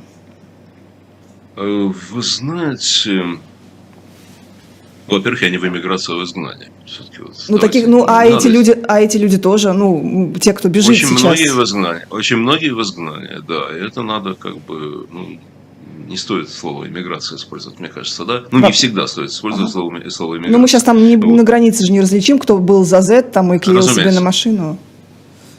Вы 1.56 2.22
знаете, 2.22 3.22
во-первых, 5.18 5.42
я 5.42 5.50
не 5.50 5.58
в 5.58 5.64
эмиграции, 5.66 6.12
а 6.14 6.16
в 6.16 6.24
изгнании. 6.24 6.68
Вот 7.18 7.34
Ну, 7.48 7.58
таких, 7.58 7.86
ну, 7.86 8.04
а 8.06 8.24
эти 8.26 8.48
люди, 8.48 8.76
а 8.88 9.00
эти 9.00 9.16
люди 9.18 9.38
тоже, 9.38 9.72
ну, 9.72 10.34
те, 10.40 10.52
кто 10.52 10.68
бежит 10.68 10.90
Очень 10.90 11.08
сейчас. 11.08 11.22
многие 11.22 11.52
в 11.52 11.62
изгнании. 11.64 12.02
Очень 12.10 12.36
многие 12.36 12.70
в 12.70 12.80
изгнании, 12.82 13.38
да. 13.46 13.76
И 13.76 13.86
это 13.86 14.02
надо 14.02 14.34
как 14.34 14.56
бы, 14.58 15.06
ну, 15.12 15.38
не 16.08 16.16
стоит 16.16 16.48
слово 16.50 16.86
иммиграция 16.88 17.36
использовать, 17.36 17.78
мне 17.80 17.88
кажется, 17.88 18.24
да? 18.24 18.42
Ну, 18.50 18.60
Да. 18.60 18.66
не 18.66 18.72
всегда 18.72 19.06
стоит 19.06 19.30
использовать 19.30 19.70
слово, 19.70 20.00
слово 20.10 20.34
иммиграция. 20.34 20.52
Ну, 20.52 20.58
мы 20.58 20.68
сейчас 20.68 20.82
там 20.82 20.98
не, 20.98 21.16
Вот. 21.16 21.26
на 21.36 21.42
границе 21.44 21.86
же 21.86 21.92
не 21.92 22.00
различим, 22.00 22.38
кто 22.38 22.58
был 22.58 22.84
за 22.84 23.00
Z 23.00 23.22
там 23.22 23.54
и 23.54 23.58
клеил 23.58 23.80
себе 23.82 23.90
Разумеется. 23.90 24.20
на 24.20 24.24
машину. 24.24 24.78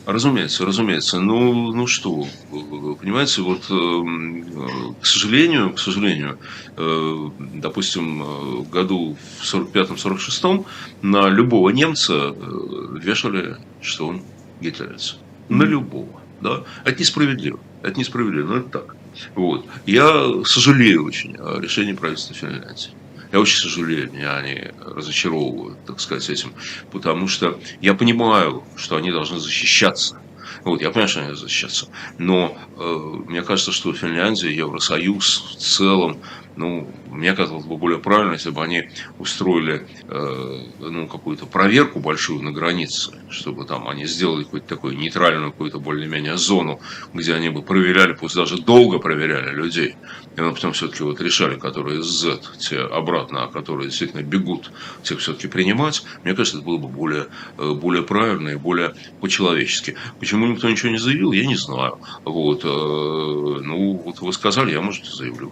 Разумеется, 0.05 0.65
разумеется. 0.65 1.21
Ну, 1.21 1.71
ну 1.71 1.88
что, 1.88 2.27
понимаете, 2.51 3.41
вот, 3.41 3.69
эм, 3.69 4.95
к 5.00 5.05
сожалению, 5.05 5.73
к 5.73 5.79
сожалению, 5.79 6.39
э, 6.75 7.29
допустим, 7.55 8.21
э, 8.21 8.25
в 8.25 8.69
году 8.69 9.15
в 9.39 9.45
45-46 9.45 10.65
на 11.01 11.29
любого 11.29 11.69
немца 11.69 12.13
э, 12.35 12.97
вешали, 13.01 13.57
что 13.81 14.07
он 14.07 14.23
гитлеровец. 14.59 15.18
На 15.47 15.63
любого, 15.63 16.21
да. 16.42 16.63
Это 16.83 16.99
несправедливо. 16.99 17.59
Это 17.81 17.97
несправедливо, 17.97 18.47
но 18.47 18.57
это 18.57 18.69
так. 18.69 18.95
Вот. 19.35 19.66
Я 19.85 20.44
сожалею 20.44 21.06
очень 21.06 21.37
о 21.37 21.59
решении 21.59 21.94
правительства 21.94 22.35
Финляндии. 22.35 22.92
Я 23.33 23.40
очень 23.40 23.57
сожалею, 23.57 24.11
меня 24.13 24.37
они 24.37 24.61
разочаровывают, 24.80 25.83
так 25.87 25.99
сказать, 25.99 26.30
этим, 26.30 26.54
потому 26.92 27.28
что 27.28 27.59
я 27.81 27.95
понимаю, 27.95 28.63
что 28.75 28.95
они 28.95 29.11
должны 29.11 29.40
защищаться. 29.40 30.21
Вот, 30.63 30.81
я 30.81 30.90
понимаю, 30.92 31.07
что 31.07 31.19
они 31.21 31.28
должны 31.30 31.47
защищаться. 31.47 31.87
Но 32.19 32.56
э, 32.78 32.83
мне 33.28 33.42
кажется, 33.42 33.71
что 33.71 33.92
Финляндия, 33.92 34.56
Евросоюз 34.56 35.45
в 35.49 35.56
целом, 35.56 36.19
ну, 36.56 36.88
мне 37.10 37.33
казалось 37.33 37.66
бы 37.66 37.78
более 37.78 38.00
правильно, 38.00 38.33
если 38.33 38.52
бы 38.52 38.64
они 38.64 38.90
устроили 39.19 39.88
э, 40.07 40.66
ну, 40.80 41.07
какую-то 41.07 41.45
проверку 41.45 42.00
большую 42.00 42.42
на 42.42 42.52
границе, 42.52 43.14
чтобы 43.30 43.66
там 43.66 43.88
они 43.88 44.06
сделали 44.06 44.44
какую-то 44.44 44.68
такую 44.68 44.98
нейтральную, 44.98 45.52
какую-то 45.52 45.80
более-менее 45.80 46.38
зону, 46.38 46.80
где 47.14 47.33
они 47.33 47.50
бы 47.50 47.62
проверяли, 47.62 48.14
пусть 48.14 48.36
даже 48.36 48.62
долго 48.62 49.00
проверяли 49.00 49.54
людей. 49.54 49.95
И 50.36 50.38
потом 50.38 50.74
все-таки 50.74 51.04
вот 51.04 51.22
решали, 51.22 51.57
которые 51.60 52.02
Z, 52.02 52.40
те 52.60 52.80
обратно, 52.80 53.44
а 53.44 53.48
которые 53.48 53.90
действительно 53.90 54.22
бегут, 54.22 54.72
тех 55.04 55.19
все-таки 55.19 55.48
принимать. 55.48 56.04
Мне 56.24 56.33
кажется, 56.36 56.57
это 56.57 56.66
было 56.66 56.78
бы 56.78 56.88
более, 56.88 57.28
э, 57.57 57.72
более 57.74 58.04
правильно 58.04 58.50
и 58.50 58.56
более 58.56 58.95
по-человечески. 59.22 59.95
Почему 60.19 60.48
никто 60.48 60.69
ничего 60.69 60.92
не 60.92 60.98
заявил, 60.98 61.31
я 61.31 61.45
не 61.45 61.56
знаю. 61.56 62.00
Вот, 62.26 62.64
э, 62.64 62.68
ну, 62.68 64.02
вот 64.06 64.22
вы 64.22 64.33
сказали, 64.33 64.72
я, 64.72 64.81
может, 64.81 65.06
и 65.06 65.12
заявлю. 65.16 65.52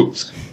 Fuchs. 0.00 0.49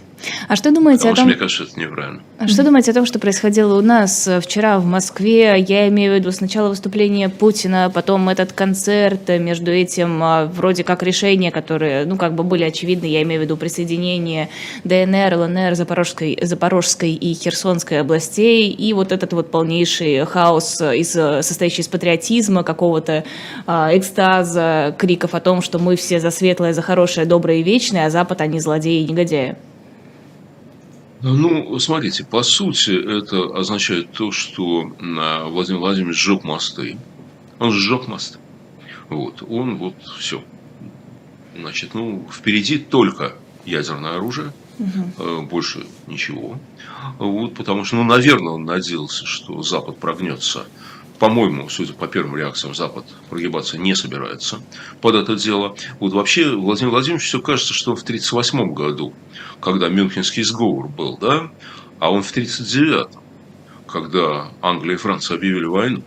А 0.48 0.56
что 0.56 0.70
думаете 0.70 1.08
Потому 1.08 1.12
о 1.12 1.16
что 1.16 1.22
том, 1.22 1.28
мне 1.28 1.38
кажется, 1.38 1.64
это 1.64 1.80
неправильно. 1.80 2.22
А 2.38 2.48
Что 2.48 2.62
думаете 2.62 2.90
о 2.90 2.94
том, 2.94 3.06
что 3.06 3.18
происходило 3.18 3.76
у 3.76 3.82
нас 3.82 4.26
э, 4.28 4.40
вчера 4.40 4.78
в 4.78 4.84
Москве? 4.84 5.58
Я 5.58 5.88
имею 5.88 6.12
в 6.12 6.16
виду 6.16 6.30
сначала 6.32 6.68
выступление 6.68 7.28
Путина, 7.28 7.90
потом 7.92 8.28
этот 8.28 8.52
концерт, 8.52 9.28
э, 9.28 9.38
между 9.38 9.72
этим 9.72 10.22
а, 10.22 10.46
вроде 10.46 10.84
как 10.84 11.02
решения, 11.02 11.50
которые, 11.50 12.04
ну, 12.04 12.16
как 12.16 12.34
бы 12.34 12.44
были 12.44 12.64
очевидны, 12.64 13.06
я 13.06 13.22
имею 13.22 13.40
в 13.40 13.44
виду 13.44 13.56
присоединение 13.56 14.48
ДНР, 14.84 15.34
ЛНР, 15.34 15.74
Запорожской, 15.74 16.38
Запорожской 16.40 17.12
и 17.12 17.34
Херсонской 17.34 18.00
областей, 18.00 18.70
и 18.70 18.92
вот 18.92 19.12
этот 19.12 19.32
вот 19.32 19.50
полнейший 19.50 20.24
хаос, 20.24 20.80
э, 20.80 20.98
из, 20.98 21.16
э, 21.16 21.42
состоящий 21.42 21.82
из 21.82 21.88
патриотизма, 21.88 22.62
какого-то 22.62 23.24
а, 23.66 23.90
экстаза, 23.96 24.94
криков 24.96 25.34
о 25.34 25.40
том, 25.40 25.62
что 25.62 25.78
мы 25.78 25.96
все 25.96 26.20
за 26.20 26.30
светлое, 26.30 26.72
за 26.72 26.82
хорошее, 26.82 27.26
доброе 27.26 27.58
и 27.58 27.62
вечное, 27.62 28.06
а 28.06 28.10
Запад, 28.10 28.40
они 28.40 28.60
злодеи 28.60 29.02
и 29.02 29.08
негодяи. 29.08 29.56
Ну, 31.22 31.78
смотрите, 31.78 32.24
по 32.24 32.42
сути, 32.42 32.90
это 32.90 33.56
означает 33.58 34.12
то, 34.12 34.30
что 34.30 34.92
а, 35.00 35.48
Владимир 35.48 35.80
Владимирович 35.80 36.18
сжег 36.18 36.44
мосты. 36.44 36.96
Он 37.58 37.72
сжег 37.72 38.06
мосты. 38.06 38.38
Вот, 39.08 39.42
он 39.48 39.76
вот 39.78 39.94
все. 40.18 40.42
Значит, 41.56 41.94
ну, 41.94 42.26
впереди 42.32 42.78
только 42.78 43.34
ядерное 43.64 44.16
оружие, 44.16 44.52
угу. 44.78 45.42
больше 45.42 45.86
ничего. 46.06 46.58
Вот, 47.18 47.54
потому 47.54 47.84
что, 47.84 47.96
ну, 47.96 48.04
наверное, 48.04 48.52
он 48.52 48.64
надеялся, 48.64 49.26
что 49.26 49.62
Запад 49.62 49.98
прогнется 49.98 50.66
по-моему, 51.18 51.68
судя 51.68 51.92
по 51.94 52.06
первым 52.06 52.36
реакциям, 52.36 52.74
Запад 52.74 53.04
прогибаться 53.28 53.76
не 53.76 53.94
собирается 53.94 54.60
под 55.00 55.16
это 55.16 55.34
дело. 55.34 55.76
Вот 55.98 56.12
вообще 56.12 56.54
Владимир 56.54 56.90
Владимирович 56.90 57.26
все 57.26 57.40
кажется, 57.40 57.74
что 57.74 57.90
он 57.90 57.96
в 57.96 58.02
1938 58.02 58.72
году, 58.72 59.12
когда 59.60 59.88
Мюнхенский 59.88 60.42
сговор 60.42 60.88
был, 60.88 61.18
да, 61.18 61.50
а 61.98 62.10
он 62.10 62.22
в 62.22 62.30
1939, 62.30 63.08
когда 63.86 64.50
Англия 64.62 64.94
и 64.94 64.98
Франция 64.98 65.36
объявили 65.36 65.64
войну 65.64 66.02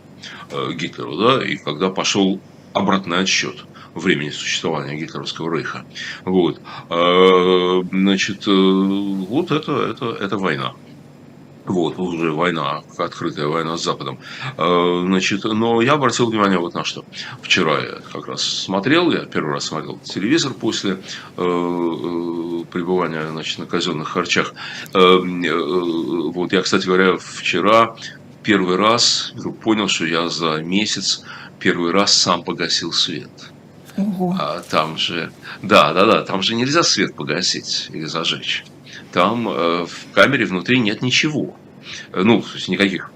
э, 0.51 0.71
Гитлеру, 0.73 1.17
да, 1.17 1.45
и 1.45 1.57
когда 1.57 1.89
пошел 1.89 2.39
обратный 2.73 3.19
отсчет 3.19 3.65
времени 3.93 4.29
существования 4.29 4.95
гитлеровского 4.95 5.53
рейха. 5.53 5.85
Вот. 6.23 6.61
Э, 6.89 7.81
значит, 7.91 8.47
э, 8.47 8.51
вот 8.51 9.51
это, 9.51 9.73
это, 9.73 10.11
это 10.11 10.37
война. 10.37 10.73
Вот, 11.65 11.99
уже 11.99 12.31
война, 12.31 12.81
открытая 12.97 13.47
война 13.47 13.77
с 13.77 13.83
Западом. 13.83 14.19
Э, 14.57 15.03
значит, 15.05 15.43
но 15.43 15.81
я 15.81 15.93
обратил 15.93 16.29
внимание 16.29 16.57
вот 16.57 16.73
на 16.73 16.83
что. 16.83 17.05
Вчера 17.41 17.79
я 17.79 17.99
как 18.11 18.27
раз 18.27 18.41
смотрел, 18.41 19.11
я 19.11 19.25
первый 19.25 19.53
раз 19.53 19.65
смотрел 19.65 19.99
телевизор 19.99 20.53
после 20.53 20.93
э, 20.93 20.95
э, 21.37 22.63
пребывания 22.71 23.27
значит, 23.29 23.59
на 23.59 23.65
казенных 23.67 24.09
харчах. 24.09 24.53
Вот 24.93 26.53
я, 26.53 26.61
кстати 26.61 26.85
говоря, 26.85 27.17
вчера 27.17 27.95
первый 28.43 28.77
раз 28.77 29.33
понял, 29.63 29.87
что 29.87 30.05
я 30.05 30.29
за 30.29 30.61
месяц 30.63 31.23
первый 31.59 31.91
раз 31.91 32.13
сам 32.13 32.43
погасил 32.43 32.91
свет. 32.91 33.29
Ого. 33.97 34.35
А 34.39 34.61
там 34.61 34.97
же, 34.97 35.31
да, 35.61 35.93
да, 35.93 36.05
да, 36.05 36.21
там 36.23 36.41
же 36.41 36.55
нельзя 36.55 36.81
свет 36.81 37.13
погасить 37.15 37.89
или 37.91 38.05
зажечь 38.05 38.63
там 39.11 39.47
э, 39.47 39.85
в 39.85 40.11
камере 40.13 40.45
внутри 40.45 40.79
нет 40.79 41.01
ничего. 41.01 41.55
Э, 42.11 42.23
ну, 42.23 42.41
то 42.41 42.55
есть 42.55 42.67
никаких 42.69 43.11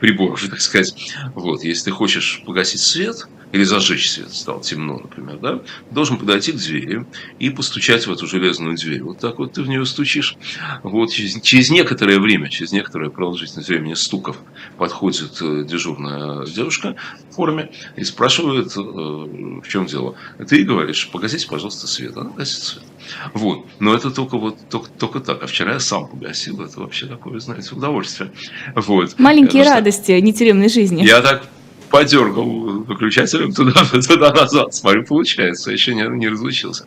приборов, 0.00 0.42
так 0.50 0.60
сказать. 0.60 1.14
Вот, 1.34 1.64
если 1.64 1.86
ты 1.86 1.90
хочешь 1.90 2.42
погасить 2.44 2.80
свет, 2.80 3.26
или 3.52 3.64
зажечь 3.64 4.10
свет, 4.10 4.32
стало 4.32 4.62
темно, 4.62 4.98
например, 4.98 5.38
да, 5.38 5.60
должен 5.90 6.18
подойти 6.18 6.52
к 6.52 6.56
двери 6.56 7.06
и 7.38 7.50
постучать 7.50 8.06
в 8.06 8.12
эту 8.12 8.26
железную 8.26 8.76
дверь. 8.76 9.02
Вот 9.02 9.18
так 9.18 9.38
вот 9.38 9.54
ты 9.54 9.62
в 9.62 9.68
нее 9.68 9.84
стучишь. 9.86 10.36
Вот 10.82 11.10
через, 11.10 11.40
через 11.40 11.70
некоторое 11.70 12.18
время, 12.18 12.50
через 12.50 12.72
некоторое 12.72 13.10
продолжительность 13.10 13.68
времени 13.68 13.94
стуков 13.94 14.36
подходит 14.76 15.38
э, 15.40 15.64
дежурная 15.66 16.46
девушка 16.46 16.96
в 17.30 17.34
форме 17.34 17.70
и 17.96 18.04
спрашивает, 18.04 18.74
в 18.76 19.68
чем 19.68 19.86
дело. 19.86 20.14
Ты 20.46 20.64
говоришь, 20.64 21.08
погасите, 21.10 21.46
пожалуйста, 21.48 21.86
свет. 21.86 22.16
Она 22.16 22.30
гасит 22.30 22.62
свет. 22.62 22.84
Вот. 23.34 23.66
Но 23.78 23.94
это 23.94 24.10
только 24.10 24.38
вот 24.38 24.56
только, 24.68 24.90
только 24.90 25.20
так. 25.20 25.42
А 25.42 25.46
вчера 25.46 25.74
я 25.74 25.80
сам 25.80 26.08
погасил. 26.08 26.60
Это 26.62 26.80
вообще 26.80 27.06
такое, 27.06 27.38
знаете, 27.40 27.74
удовольствие. 27.74 28.30
Вот. 28.74 29.18
Маленькие 29.18 29.62
Потому 29.62 29.76
радости 29.76 30.16
что... 30.16 30.20
нетеремной 30.20 30.68
жизни. 30.68 31.04
Я 31.04 31.20
так 31.20 31.48
подергал 31.90 32.44
выключателем 32.84 33.52
туда, 33.52 33.84
туда 34.08 34.32
назад. 34.32 34.74
Смотрю, 34.74 35.04
получается, 35.04 35.70
еще 35.70 35.94
не, 35.94 36.02
не 36.16 36.28
разучился. 36.28 36.86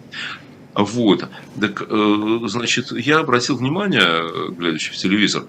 Вот. 0.73 1.27
Так, 1.59 1.83
э, 1.87 2.39
значит, 2.45 2.91
я 2.91 3.19
обратил 3.19 3.57
внимание, 3.57 4.51
глядя 4.51 4.77
в 4.77 4.95
телевизор, 4.95 5.43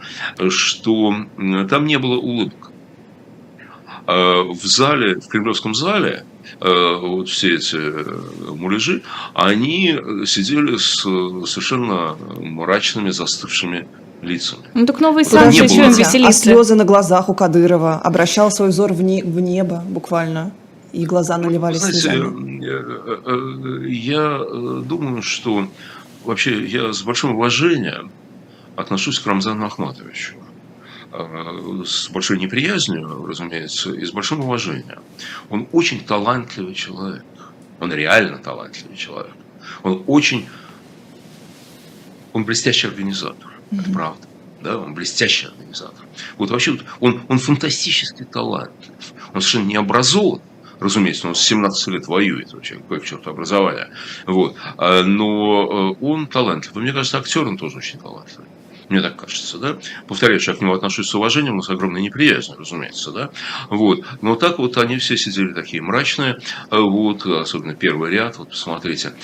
что 0.48 1.14
там 1.68 1.86
не 1.86 1.98
было 1.98 2.16
улыбок. 2.16 2.70
А 4.06 4.42
в 4.42 4.64
зале, 4.64 5.20
в 5.20 5.28
Кремлевском 5.28 5.74
зале, 5.74 6.24
э, 6.60 6.96
вот 7.00 7.28
все 7.28 7.54
эти 7.54 7.76
э, 7.76 8.20
муляжи, 8.50 9.02
они 9.32 9.96
сидели 10.26 10.76
с 10.76 11.02
совершенно 11.46 12.16
мрачными, 12.36 13.10
застывшими 13.10 13.86
лицами. 14.22 14.62
Ну 14.74 14.86
так 14.86 15.00
новый 15.00 15.24
санкции, 15.24 15.66
чем 15.66 15.90
веселиться? 15.90 16.28
А 16.28 16.32
слезы 16.32 16.74
на 16.74 16.84
глазах 16.84 17.28
у 17.28 17.34
Кадырова, 17.34 17.96
обращал 17.96 18.50
свой 18.50 18.68
взор 18.68 18.92
в, 18.92 19.02
не, 19.02 19.22
в 19.22 19.40
небо 19.40 19.82
буквально, 19.86 20.52
и 20.92 21.04
глаза 21.04 21.36
наливались 21.38 21.80
Знаете, 21.80 22.00
слезами. 22.00 22.64
Э, 22.64 23.88
я 23.88 24.38
думаю, 24.84 25.22
что 25.22 25.68
вообще 26.24 26.64
я 26.64 26.92
с 26.92 27.02
большим 27.02 27.34
уважением 27.34 28.10
отношусь 28.76 29.18
к 29.18 29.26
Рамзану 29.26 29.66
Ахматовичу. 29.66 30.34
Э, 31.12 31.82
с 31.84 32.08
большой 32.08 32.38
неприязнью, 32.38 33.26
разумеется, 33.26 33.92
и 33.92 34.04
с 34.04 34.12
большим 34.12 34.40
уважением. 34.40 35.00
Он 35.50 35.68
очень 35.72 36.00
талантливый 36.04 36.74
человек. 36.74 37.24
Он 37.80 37.92
реально 37.92 38.38
талантливый 38.38 38.96
человек. 38.96 39.34
Он 39.82 40.02
очень... 40.06 40.48
Он 42.32 42.44
блестящий 42.44 42.86
организатор. 42.86 43.51
Mm-hmm. 43.72 43.80
Это 43.80 43.92
правда. 43.92 44.28
Да, 44.62 44.78
он 44.78 44.94
блестящий 44.94 45.46
организатор. 45.46 46.04
Вот 46.38 46.50
вообще 46.50 46.78
он, 47.00 47.22
он 47.28 47.38
фантастически 47.38 48.24
талантлив. 48.24 49.12
Он 49.34 49.40
совершенно 49.40 49.66
не 49.66 49.76
образован. 49.76 50.40
Разумеется, 50.78 51.28
он 51.28 51.34
с 51.34 51.40
17 51.40 51.88
лет 51.88 52.06
воюет, 52.06 52.52
вообще, 52.52 52.76
какое 52.76 53.00
к 53.00 53.04
черту 53.04 53.30
образование. 53.30 53.88
Вот. 54.26 54.56
А, 54.76 55.02
но 55.02 55.94
э, 56.00 56.04
он 56.04 56.26
талантлив. 56.26 56.76
И 56.76 56.80
мне 56.80 56.92
кажется, 56.92 57.18
актер 57.18 57.46
он 57.46 57.56
тоже 57.56 57.78
очень 57.78 57.98
талантливый. 57.98 58.48
Мне 58.88 59.00
так 59.00 59.16
кажется, 59.16 59.58
да. 59.58 59.76
Повторяю, 60.06 60.40
я 60.40 60.54
к 60.54 60.60
нему 60.60 60.74
отношусь 60.74 61.08
с 61.08 61.14
уважением, 61.14 61.56
но 61.56 61.62
с 61.62 61.70
огромной 61.70 62.02
неприязнью, 62.02 62.58
разумеется, 62.58 63.10
да. 63.10 63.30
Вот. 63.70 64.04
Но 64.20 64.36
так 64.36 64.58
вот 64.58 64.76
они 64.78 64.98
все 64.98 65.16
сидели 65.16 65.52
такие 65.52 65.82
мрачные, 65.82 66.38
вот, 66.70 67.24
особенно 67.26 67.74
первый 67.74 68.10
ряд, 68.10 68.38
вот 68.38 68.50
посмотрите. 68.50 69.14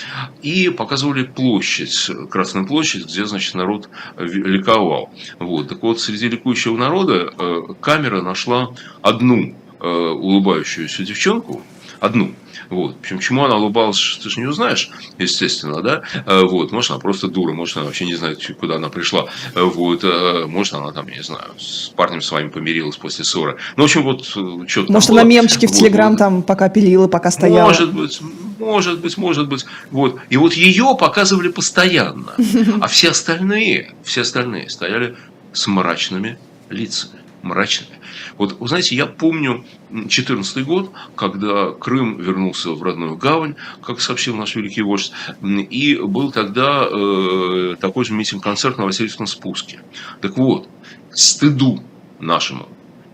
И 0.41 0.69
показывали 0.69 1.23
площадь, 1.23 2.09
Красную 2.29 2.67
площадь, 2.67 3.05
где, 3.05 3.25
значит, 3.25 3.55
народ 3.55 3.89
ликовал. 4.17 5.11
Вот. 5.39 5.69
Так 5.69 5.81
вот, 5.83 5.99
среди 5.99 6.29
ликующего 6.29 6.77
народа 6.77 7.33
э, 7.37 7.61
камера 7.81 8.21
нашла 8.21 8.73
одну 9.01 9.55
э, 9.79 9.87
улыбающуюся 9.87 11.03
девчонку, 11.03 11.61
одну, 11.99 12.33
вот. 12.69 12.97
Причем, 13.01 13.19
чему 13.19 13.45
она 13.45 13.55
улыбалась, 13.55 14.19
ты 14.21 14.29
же 14.29 14.39
не 14.39 14.45
узнаешь, 14.45 14.91
естественно, 15.17 15.81
да? 15.81 16.03
Э, 16.25 16.43
вот. 16.43 16.71
Может, 16.71 16.91
она 16.91 16.99
просто 16.99 17.27
дура, 17.27 17.53
может, 17.53 17.77
она 17.77 17.87
вообще 17.87 18.05
не 18.05 18.15
знает, 18.15 18.39
куда 18.59 18.75
она 18.75 18.89
пришла. 18.89 19.25
Э, 19.55 19.63
вот. 19.63 20.03
Э, 20.03 20.45
может, 20.45 20.73
она 20.73 20.91
там, 20.91 21.07
не 21.07 21.23
знаю, 21.23 21.51
с 21.57 21.91
парнем 21.95 22.21
с 22.21 22.31
вами 22.31 22.49
помирилась 22.49 22.95
после 22.95 23.25
ссоры. 23.25 23.57
Ну, 23.75 23.83
в 23.83 23.85
общем, 23.85 24.03
вот 24.03 24.25
что-то 24.25 24.91
Может, 24.91 25.09
она 25.09 25.21
было. 25.23 25.29
мемчики 25.29 25.65
в 25.65 25.71
Телеграм 25.71 26.11
вот. 26.11 26.19
там 26.19 26.43
пока 26.43 26.69
пилила, 26.69 27.07
пока 27.07 27.31
стояла. 27.31 27.67
Может 27.67 27.93
быть, 27.93 28.21
может 28.59 28.99
быть, 28.99 29.17
может 29.17 29.47
быть. 29.47 29.65
Вот. 29.89 30.19
И 30.29 30.37
вот 30.37 30.53
ее 30.53 30.95
показывали 30.99 31.49
постоянно. 31.49 32.33
А 32.81 32.87
все 32.87 33.09
остальные, 33.09 33.93
все 34.03 34.21
остальные 34.21 34.69
стояли 34.69 35.15
с 35.53 35.65
мрачными 35.67 36.37
лицами. 36.69 37.19
Мрачными. 37.41 37.99
Вот, 38.37 38.59
вы 38.59 38.67
знаете, 38.67 38.95
я 38.95 39.05
помню 39.05 39.63
2014 39.91 40.65
год, 40.65 40.91
когда 41.15 41.71
Крым 41.71 42.19
вернулся 42.19 42.71
в 42.71 42.83
родную 42.83 43.15
гавань, 43.15 43.55
как 43.81 44.01
сообщил 44.01 44.35
наш 44.35 44.55
великий 44.55 44.81
вождь, 44.81 45.11
и 45.41 45.95
был 45.95 46.31
тогда 46.31 46.87
э, 46.89 47.75
такой 47.79 48.05
же 48.05 48.13
митинг-концерт 48.13 48.77
на 48.77 48.85
Васильевском 48.85 49.27
спуске. 49.27 49.79
Так 50.21 50.37
вот, 50.37 50.67
к 51.11 51.17
стыду 51.17 51.81
нашему 52.19 52.67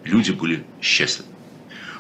люди 0.04 0.32
были 0.32 0.66
счастливы. 0.82 1.30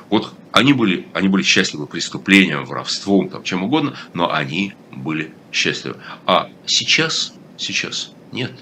Вот 0.09 0.33
они 0.51 0.73
были, 0.73 1.07
они 1.13 1.27
были 1.27 1.43
счастливы 1.43 1.85
преступлением, 1.85 2.65
воровством, 2.65 3.29
там, 3.29 3.43
чем 3.43 3.63
угодно, 3.63 3.95
но 4.13 4.31
они 4.31 4.73
были 4.91 5.33
счастливы. 5.51 5.97
А 6.25 6.49
сейчас, 6.65 7.33
сейчас 7.57 8.13
нет, 8.31 8.53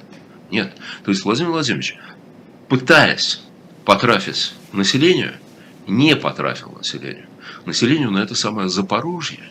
нет. 0.50 0.75
То 1.03 1.12
есть 1.12 1.24
Владимир 1.24 1.51
Владимирович, 1.51 1.96
пытаясь 2.67 3.41
потрафить 3.86 4.54
населению, 4.72 5.34
не 5.88 6.16
потрафил 6.16 6.72
населению. 6.72 7.25
Населению 7.66 8.12
на 8.12 8.20
это 8.20 8.36
самое 8.36 8.70
Запорожье 8.70 9.44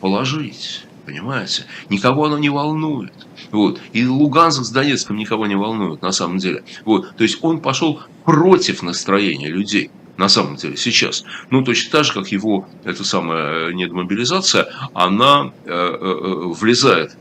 положить. 0.00 0.84
Понимаете? 1.06 1.64
Никого 1.88 2.26
оно 2.26 2.38
не 2.38 2.48
волнует. 2.48 3.12
Вот. 3.50 3.80
И 3.92 4.06
Луганск 4.06 4.62
с 4.62 4.70
Донецком 4.70 5.16
никого 5.16 5.46
не 5.46 5.56
волнует 5.56 6.00
на 6.00 6.12
самом 6.12 6.38
деле. 6.38 6.62
Вот. 6.84 7.16
То 7.16 7.24
есть 7.24 7.38
он 7.42 7.60
пошел 7.60 8.00
против 8.24 8.82
настроения 8.82 9.48
людей 9.48 9.90
на 10.16 10.28
самом 10.28 10.56
деле 10.56 10.76
сейчас. 10.76 11.24
Ну, 11.50 11.64
точно 11.64 11.90
так 11.90 12.04
же, 12.04 12.12
как 12.12 12.28
его, 12.28 12.68
эта 12.84 13.02
самая 13.02 13.70
э, 13.70 13.72
недомобилизация, 13.72 14.68
она 14.94 15.52
э, 15.64 15.70
э, 15.70 15.74
э, 15.74 16.48
влезает 16.54 17.16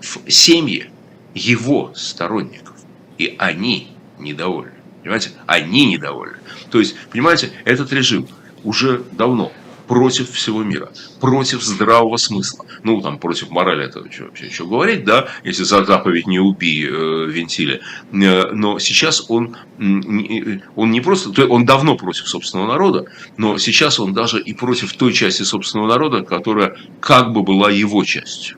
в 0.00 0.30
семьи 0.30 0.90
его 1.34 1.92
сторонников. 1.94 2.76
И 3.18 3.34
они 3.38 3.88
недовольны. 4.18 4.73
Понимаете? 5.04 5.32
Они 5.46 5.84
недовольны. 5.86 6.38
То 6.70 6.80
есть, 6.80 6.96
понимаете, 7.10 7.52
этот 7.66 7.92
режим 7.92 8.26
уже 8.64 9.04
давно 9.12 9.52
против 9.86 10.30
всего 10.30 10.62
мира, 10.62 10.90
против 11.20 11.62
здравого 11.62 12.16
смысла. 12.16 12.64
Ну, 12.82 13.00
там, 13.00 13.18
против 13.18 13.50
морали, 13.50 13.86
это 13.86 14.10
что, 14.10 14.24
вообще 14.24 14.46
еще 14.46 14.66
говорить, 14.66 15.04
да, 15.04 15.28
если 15.44 15.64
за 15.64 15.84
заповедь 15.84 16.26
не 16.26 16.38
убей 16.38 16.86
э, 16.86 17.26
вентили. 17.30 17.80
Э, 18.12 18.50
но 18.52 18.78
сейчас 18.78 19.24
он, 19.28 19.56
он 19.78 20.90
не 20.90 21.00
просто, 21.00 21.46
он 21.46 21.64
давно 21.64 21.96
против 21.96 22.28
собственного 22.28 22.68
народа, 22.68 23.06
но 23.36 23.58
сейчас 23.58 24.00
он 24.00 24.12
даже 24.12 24.40
и 24.40 24.54
против 24.54 24.92
той 24.94 25.12
части 25.12 25.42
собственного 25.42 25.88
народа, 25.88 26.22
которая 26.22 26.76
как 27.00 27.32
бы 27.32 27.42
была 27.42 27.70
его 27.70 28.04
частью. 28.04 28.56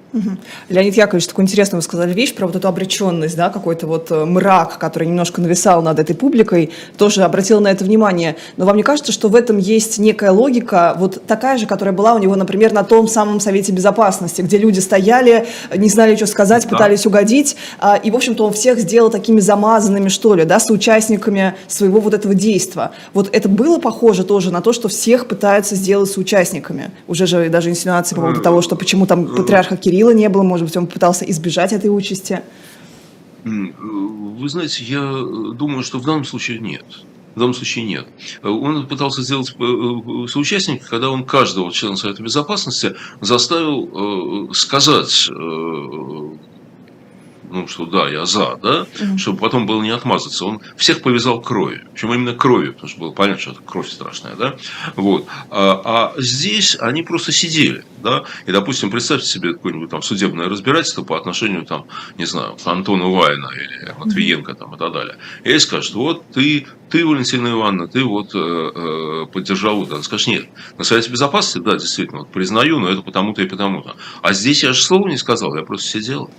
Леонид 0.69 0.97
Яковлевич, 0.97 1.27
такую 1.27 1.45
интересную 1.45 1.81
вы 1.81 1.85
сказали 1.85 2.15
вещь 2.15 2.35
про 2.35 2.47
вот 2.47 2.57
эту 2.57 2.69
обреченность, 2.69 3.37
да, 3.37 3.51
какой-то 3.51 3.87
вот 3.87 4.11
э, 4.11 4.25
мрак, 4.25 4.79
который 4.79 5.09
немножко 5.09 5.41
нависал 5.41 5.83
над 5.83 5.99
этой 5.99 6.17
публикой, 6.17 6.71
тоже 6.97 7.23
обратил 7.23 7.61
на 7.61 7.71
это 7.71 7.85
внимание. 7.85 8.37
Но 8.57 8.65
вам 8.65 8.77
не 8.77 8.83
кажется, 8.83 9.13
что 9.13 9.29
в 9.29 9.35
этом 9.35 9.59
есть 9.59 9.99
некая 9.99 10.31
логика, 10.31 10.95
вот 10.99 11.16
такая 11.27 11.59
же, 11.59 11.67
которая 11.67 11.95
была 11.95 12.15
у 12.15 12.19
него, 12.19 12.37
например, 12.37 12.73
на 12.73 12.85
том 12.85 13.09
самом 13.09 13.41
Совете 13.41 13.73
Безопасности, 13.73 14.43
где 14.43 14.59
люди 14.59 14.81
стояли, 14.81 15.47
не 15.77 15.89
знали, 15.89 16.17
что 16.17 16.27
сказать, 16.27 16.65
да. 16.65 16.71
пытались 16.71 17.07
угодить, 17.07 17.57
а, 17.79 17.97
и, 17.97 18.11
в 18.11 18.17
общем-то, 18.17 18.47
он 18.47 18.53
всех 18.53 18.79
сделал 18.79 19.11
такими 19.11 19.41
замазанными, 19.41 20.09
что 20.09 20.35
ли, 20.35 20.45
да, 20.45 20.61
соучастниками 20.61 21.55
своего 21.67 22.01
вот 22.01 22.15
этого 22.15 22.35
действия. 22.35 22.93
Вот 23.13 23.29
это 23.33 23.49
было 23.49 23.79
похоже 23.79 24.25
тоже 24.25 24.53
на 24.53 24.61
то, 24.61 24.73
что 24.73 24.89
всех 24.89 25.27
пытаются 25.27 25.75
сделать 25.75 26.11
соучастниками. 26.11 26.91
Уже 27.09 27.27
же 27.27 27.49
даже 27.49 27.71
инсинуации 27.71 28.15
по 28.15 28.23
поводу 28.23 28.41
э, 28.41 28.43
того, 28.43 28.63
что 28.63 28.77
почему 28.77 29.07
там 29.07 29.25
э, 29.25 29.37
патриарха 29.37 29.77
Кирилла 29.77 29.97
Кирилла 29.97 30.11
не 30.11 30.29
было, 30.29 30.43
может 30.43 30.67
быть, 30.67 30.77
он 30.77 30.87
пытался 30.87 31.25
избежать 31.25 31.73
этой 31.73 31.89
участи? 31.89 32.43
Вы 33.45 34.49
знаете, 34.49 34.85
я 34.85 35.01
думаю, 35.55 35.83
что 35.83 35.99
в 35.99 36.05
данном 36.05 36.25
случае 36.25 36.59
нет. 36.59 36.85
В 37.37 37.39
данном 37.39 37.53
случае 37.53 37.85
нет. 37.85 38.07
Он 38.43 38.87
пытался 38.87 39.21
сделать 39.21 39.55
э, 39.59 39.63
э, 39.63 40.27
соучастника, 40.27 40.89
когда 40.89 41.11
он 41.11 41.27
каждого 41.27 41.71
члена 41.71 41.97
Совета 41.97 42.23
Безопасности 42.23 42.97
заставил 43.21 44.49
э, 44.51 44.55
сказать 44.55 45.29
ну, 47.51 47.69
что 47.69 47.87
да, 47.87 48.09
я 48.09 48.25
за, 48.27 48.57
да, 48.57 48.87
mm-hmm. 48.87 49.19
чтобы 49.19 49.39
потом 49.39 49.67
было 49.67 49.83
не 49.83 49.91
отмазаться. 49.91 50.45
Он 50.45 50.61
всех 50.77 51.03
повязал 51.03 51.41
кровью. 51.41 51.87
Почему 51.93 52.15
именно 52.15 52.35
кровью? 52.35 52.73
Потому 52.75 52.89
что 52.89 53.01
было 53.01 53.11
понятно, 53.13 53.41
что 53.41 53.51
это 53.53 53.61
кровь 53.63 53.89
страшная, 53.89 54.35
да. 54.35 54.57
Вот. 54.97 55.27
А, 55.51 55.81
а 55.85 56.21
здесь 56.21 56.77
они 56.81 57.03
просто 57.03 57.33
сидели, 57.33 57.85
да. 58.03 58.25
И, 58.47 58.53
допустим, 58.53 58.91
представьте 58.91 59.27
себе 59.27 59.53
какое-нибудь 59.53 59.91
там 59.91 60.03
судебное 60.03 60.49
разбирательство 60.49 61.03
по 61.03 61.17
отношению, 61.17 61.65
там, 61.65 61.87
не 62.19 62.25
знаю, 62.25 62.57
к 62.63 62.67
Антону 62.67 63.13
Вайна 63.13 63.51
или 63.55 63.95
Матвиенко 63.99 64.55
там 64.55 64.75
и 64.75 64.79
так 64.79 64.93
далее. 64.93 65.17
И 65.45 65.59
скажут, 65.59 65.95
вот 65.95 66.25
ты 66.33 66.67
ты, 66.89 67.05
Валентина 67.05 67.49
Ивановна, 67.49 67.89
ты 67.89 68.05
вот 68.05 68.35
э, 68.35 68.39
э, 68.39 69.27
поддержал 69.33 69.81
удар. 69.81 70.03
Скажешь, 70.03 70.29
нет, 70.29 70.47
на 70.79 70.85
Совете 70.85 71.11
Безопасности, 71.11 71.59
да, 71.59 71.73
действительно, 71.73 72.21
вот, 72.21 72.29
признаю, 72.29 72.79
но 72.79 72.89
это 72.89 73.03
потому-то 73.03 73.43
и 73.43 73.47
потому-то. 73.49 73.97
А 74.23 74.33
здесь 74.33 74.63
я 74.63 74.73
же 74.73 74.83
слова 74.83 75.09
не 75.09 75.17
сказал, 75.17 75.55
я 75.57 75.63
просто 75.63 75.89
сидел. 75.89 76.31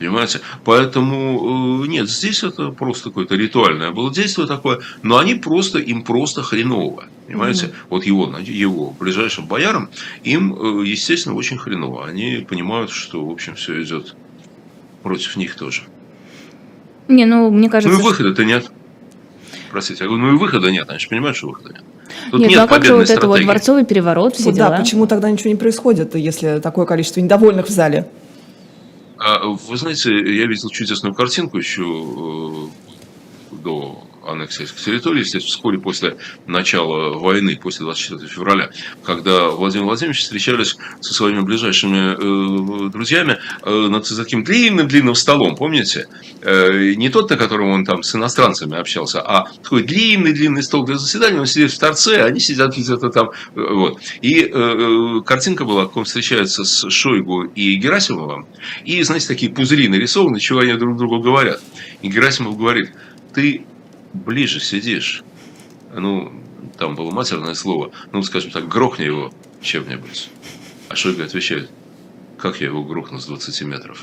Понимаете? 0.00 0.40
Поэтому 0.64 1.84
э, 1.84 1.86
нет, 1.86 2.08
здесь 2.08 2.42
это 2.42 2.70
просто 2.70 3.10
какое-то 3.10 3.34
ритуальное 3.36 3.90
было 3.90 4.10
действие 4.10 4.48
такое, 4.48 4.80
но 5.02 5.18
они 5.18 5.34
просто, 5.34 5.78
им 5.78 6.04
просто 6.04 6.42
хреново. 6.42 7.04
Понимаете? 7.26 7.66
Mm-hmm. 7.66 7.74
Вот 7.90 8.06
его, 8.06 8.34
его 8.38 8.94
ближайшим 8.98 9.46
боярам, 9.46 9.90
им, 10.24 10.54
э, 10.54 10.86
естественно, 10.86 11.34
очень 11.34 11.58
хреново. 11.58 12.06
Они 12.06 12.46
понимают, 12.48 12.90
что, 12.90 13.26
в 13.26 13.30
общем, 13.30 13.56
все 13.56 13.82
идет 13.82 14.16
против 15.02 15.36
них 15.36 15.54
тоже. 15.54 15.82
Не, 17.08 17.26
ну, 17.26 17.50
мне 17.50 17.68
кажется... 17.68 17.94
Ну 17.94 18.02
и 18.02 18.02
выхода-то 18.02 18.42
нет. 18.42 18.72
Простите, 19.70 20.04
я 20.04 20.08
говорю, 20.08 20.24
ну 20.24 20.34
и 20.34 20.38
выхода 20.38 20.70
нет, 20.70 20.88
они 20.88 20.98
же 20.98 21.08
понимают, 21.08 21.36
что 21.36 21.48
выхода 21.48 21.74
нет. 21.74 21.84
Тут 22.30 22.40
нет, 22.40 22.50
нет 22.50 22.58
ну 22.58 22.64
а 22.64 22.68
как 22.68 22.86
же 22.86 22.94
вот 22.94 23.04
стратегии. 23.04 23.18
это 23.18 23.28
вот 23.28 23.42
дворцовый 23.42 23.84
переворот, 23.84 24.34
все 24.34 24.44
вот 24.44 24.54
дела? 24.54 24.70
Да, 24.70 24.78
почему 24.78 25.06
тогда 25.06 25.30
ничего 25.30 25.50
не 25.50 25.56
происходит, 25.56 26.14
если 26.14 26.58
такое 26.58 26.86
количество 26.86 27.20
недовольных 27.20 27.66
в 27.66 27.70
зале? 27.70 28.08
А, 29.22 29.46
вы 29.46 29.76
знаете, 29.76 30.10
я 30.14 30.46
видел 30.46 30.70
чудесную 30.70 31.14
картинку 31.14 31.58
еще 31.58 31.82
э, 31.82 33.54
до 33.54 34.02
аннексии 34.24 34.66
территории, 34.90 35.20
естественно, 35.20 35.50
вскоре 35.50 35.78
после 35.78 36.16
начала 36.46 37.18
войны, 37.18 37.58
после 37.60 37.84
24 37.84 38.28
февраля, 38.28 38.70
когда 39.04 39.48
Владимир 39.50 39.84
Владимирович 39.84 40.20
встречались 40.20 40.76
со 41.00 41.14
своими 41.14 41.40
ближайшими 41.40 42.86
э, 42.86 42.90
друзьями 42.90 43.38
э, 43.62 43.70
над 43.70 44.06
таким 44.16 44.44
длинным-длинным 44.44 45.14
столом, 45.14 45.56
помните? 45.56 46.08
Э, 46.42 46.94
не 46.94 47.08
тот, 47.08 47.30
на 47.30 47.36
котором 47.36 47.70
он 47.70 47.84
там 47.84 48.02
с 48.02 48.14
иностранцами 48.14 48.76
общался, 48.76 49.20
а 49.20 49.50
такой 49.62 49.82
длинный-длинный 49.82 50.62
стол 50.62 50.84
для 50.84 50.98
заседания, 50.98 51.38
он 51.38 51.46
сидит 51.46 51.72
в 51.72 51.78
торце, 51.78 52.22
а 52.22 52.26
они 52.26 52.40
сидят 52.40 52.76
где-то 52.76 53.10
там. 53.10 53.30
Э, 53.54 53.72
вот. 53.72 54.00
И 54.20 54.42
э, 54.42 54.48
э, 54.52 55.20
картинка 55.24 55.64
была, 55.64 55.86
как 55.86 55.96
он 55.96 56.04
встречается 56.04 56.64
с 56.64 56.88
Шойгу 56.90 57.44
и 57.44 57.76
Герасимовым, 57.76 58.46
и, 58.84 59.02
знаете, 59.02 59.28
такие 59.28 59.52
пузыри 59.52 59.88
нарисованы, 59.88 60.40
чего 60.40 60.60
они 60.60 60.72
друг 60.74 60.96
другу 60.96 61.20
говорят. 61.20 61.60
И 62.02 62.08
Герасимов 62.08 62.58
говорит, 62.58 62.92
ты 63.34 63.64
ближе 64.12 64.60
сидишь, 64.60 65.22
ну, 65.94 66.32
там 66.78 66.94
было 66.94 67.10
матерное 67.10 67.54
слово, 67.54 67.90
ну, 68.12 68.22
скажем 68.22 68.50
так, 68.50 68.68
грохни 68.68 69.04
его 69.04 69.32
чем-нибудь. 69.60 70.30
А 70.88 70.96
Шойгу 70.96 71.22
отвечает, 71.22 71.70
как 72.40 72.60
я 72.60 72.68
его 72.68 72.82
грохну 72.82 73.18
с 73.18 73.26
20 73.26 73.62
метров. 73.62 74.02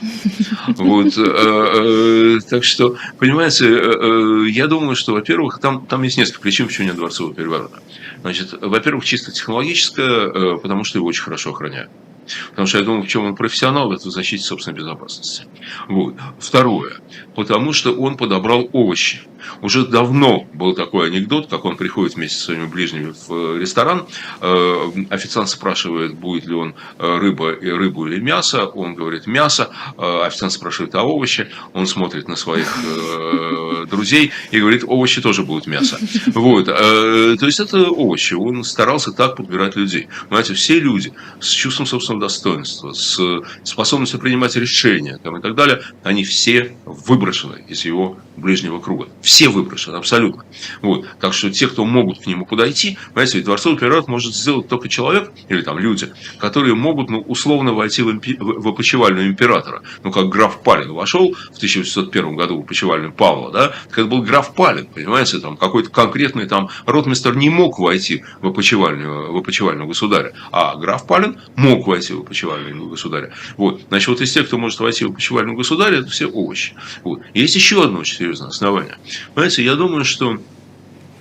Вот, 0.68 1.18
э, 1.18 1.24
э, 1.26 2.40
так 2.50 2.64
что, 2.64 2.98
понимаете, 3.20 3.66
э, 3.68 4.48
я 4.50 4.68
думаю, 4.68 4.96
что, 4.96 5.14
во-первых, 5.14 5.60
там, 5.60 5.86
там 5.86 6.04
есть 6.04 6.18
несколько 6.18 6.42
причин, 6.42 6.68
почему 6.68 6.88
нет 6.88 6.96
дворцового 6.96 7.34
переворота. 7.34 7.82
Значит, 8.22 8.54
во-первых, 8.62 9.06
чисто 9.06 9.32
технологическое, 9.32 10.58
потому 10.58 10.84
что 10.84 11.00
его 11.00 11.08
очень 11.08 11.24
хорошо 11.24 11.52
охраняют. 11.52 11.90
Потому 12.50 12.68
что 12.68 12.78
я 12.78 12.84
думаю, 12.84 13.04
в 13.04 13.08
чем 13.08 13.26
он 13.26 13.36
профессионал, 13.36 13.92
это 13.94 14.08
в 14.08 14.12
защите 14.12 14.44
собственной 14.44 14.78
безопасности. 14.78 15.46
Вот. 15.88 16.16
Второе. 16.40 16.98
Потому 17.36 17.74
что 17.74 17.94
он 17.94 18.18
подобрал 18.18 18.70
овощи. 18.74 19.22
Уже 19.62 19.86
давно 19.86 20.48
был 20.54 20.74
такой 20.74 21.08
анекдот, 21.08 21.50
как 21.50 21.66
он 21.66 21.78
приходит 21.78 22.16
вместе 22.16 22.38
со 22.38 22.46
своими 22.46 22.66
ближними 22.66 23.14
в 23.28 23.32
э, 23.32 23.60
ресторан. 23.60 24.08
Э, 24.42 24.92
официант 25.10 25.50
спрашивает, 25.50 26.16
будет 26.16 26.46
ли 26.46 26.56
он 26.56 26.76
э, 27.00 27.18
рыба, 27.18 27.52
рыбу 27.52 28.08
или 28.08 28.20
мясо. 28.20 28.66
Он 28.66 28.96
говорит 28.96 29.28
мясо. 29.28 29.70
Официант 29.98 30.54
спрашивает, 30.54 30.96
а 30.96 31.04
овощи? 31.04 31.50
Он 31.74 31.88
смотрит 31.88 32.28
на 32.28 32.36
своих 32.36 32.68
друзей 33.90 34.32
и 34.52 34.60
говорит, 34.60 34.84
овощи 34.86 35.22
тоже 35.22 35.44
будут 35.44 35.68
мясо. 35.68 36.00
Вот. 36.28 36.66
То 36.66 37.46
есть 37.46 37.60
это 37.60 37.90
овощи. 37.90 38.34
Он 38.34 38.64
старался 38.64 39.12
так 39.12 39.36
подбирать 39.36 39.76
людей. 39.76 40.08
Понимаете, 40.30 40.54
все 40.54 40.80
люди 40.80 41.14
с 41.40 41.50
чувством 41.50 41.86
собственного 41.86 42.28
достоинства, 42.28 42.94
с 42.94 43.20
способностью 43.64 44.20
принимать 44.20 44.56
решения 44.56 45.18
там, 45.24 45.38
и 45.38 45.42
так 45.42 45.56
далее, 45.56 45.82
они 46.04 46.24
все 46.24 46.76
выброшены 46.86 47.64
из 47.68 47.86
его 47.86 48.18
ближнего 48.36 48.80
круга. 48.80 49.08
Все 49.28 49.50
выброшены, 49.50 49.98
абсолютно. 49.98 50.46
Вот. 50.82 51.06
Так 51.20 51.34
что 51.34 51.52
те, 51.52 51.68
кто 51.68 51.84
могут 51.84 52.20
к 52.20 52.28
нему 52.28 52.46
подойти, 52.46 52.98
понимаете, 53.14 53.42
дворцовый 53.42 53.78
переворот 53.78 54.08
может 54.08 54.34
сделать 54.34 54.70
только 54.70 54.88
человек, 54.88 55.34
или 55.50 55.62
там 55.64 55.80
люди, 55.80 56.14
которые 56.40 56.76
могут, 56.76 57.10
ну, 57.10 57.20
условно 57.20 57.74
войти 57.74 58.04
в, 58.04 58.10
импи... 58.10 58.38
в 58.40 58.66
опочивальную 58.66 59.28
императора. 59.28 59.84
Ну, 60.02 60.14
как 60.14 60.30
граф 60.30 60.62
Палин 60.64 60.94
вошел 60.94 61.34
в 61.34 61.58
1801 61.58 62.38
году 62.38 62.62
в 62.62 62.64
опочивальную 62.64 63.12
Павла, 63.12 63.52
да, 63.52 63.74
так 63.90 64.00
это 64.00 64.06
был 64.06 64.22
граф 64.22 64.54
Палин, 64.56 64.86
понимаете, 64.86 65.40
там 65.40 65.58
какой-то 65.58 65.90
конкретный 65.90 66.48
там 66.48 66.70
ротмистер 66.86 67.36
не 67.36 67.50
мог 67.50 67.80
войти 67.80 68.24
в 68.42 68.48
опочивальную, 68.48 69.34
в 69.34 69.36
опочивальную 69.36 69.90
государя, 69.90 70.32
а 70.54 70.78
граф 70.78 71.06
Палин 71.06 71.38
мог 71.58 71.86
войти 71.86 72.14
в 72.14 72.22
опочивальную 72.22 72.88
государя. 72.88 73.34
Вот. 73.58 73.82
Значит, 73.90 74.08
вот 74.08 74.22
из 74.22 74.32
тех, 74.32 74.48
кто 74.48 74.58
может 74.58 74.80
войти 74.80 75.04
в 75.04 75.10
опочивальную 75.12 75.58
государя, 75.58 75.98
это 75.98 76.10
все 76.10 76.28
овощи. 76.28 76.76
Вот. 77.04 77.20
Есть 77.34 77.56
еще 77.56 77.84
одно 77.84 78.00
очень 78.00 78.16
серьезное 78.16 78.48
основание. 78.48 78.98
Понимаете, 79.34 79.64
я 79.64 79.76
думаю, 79.76 80.06
что 80.06 80.38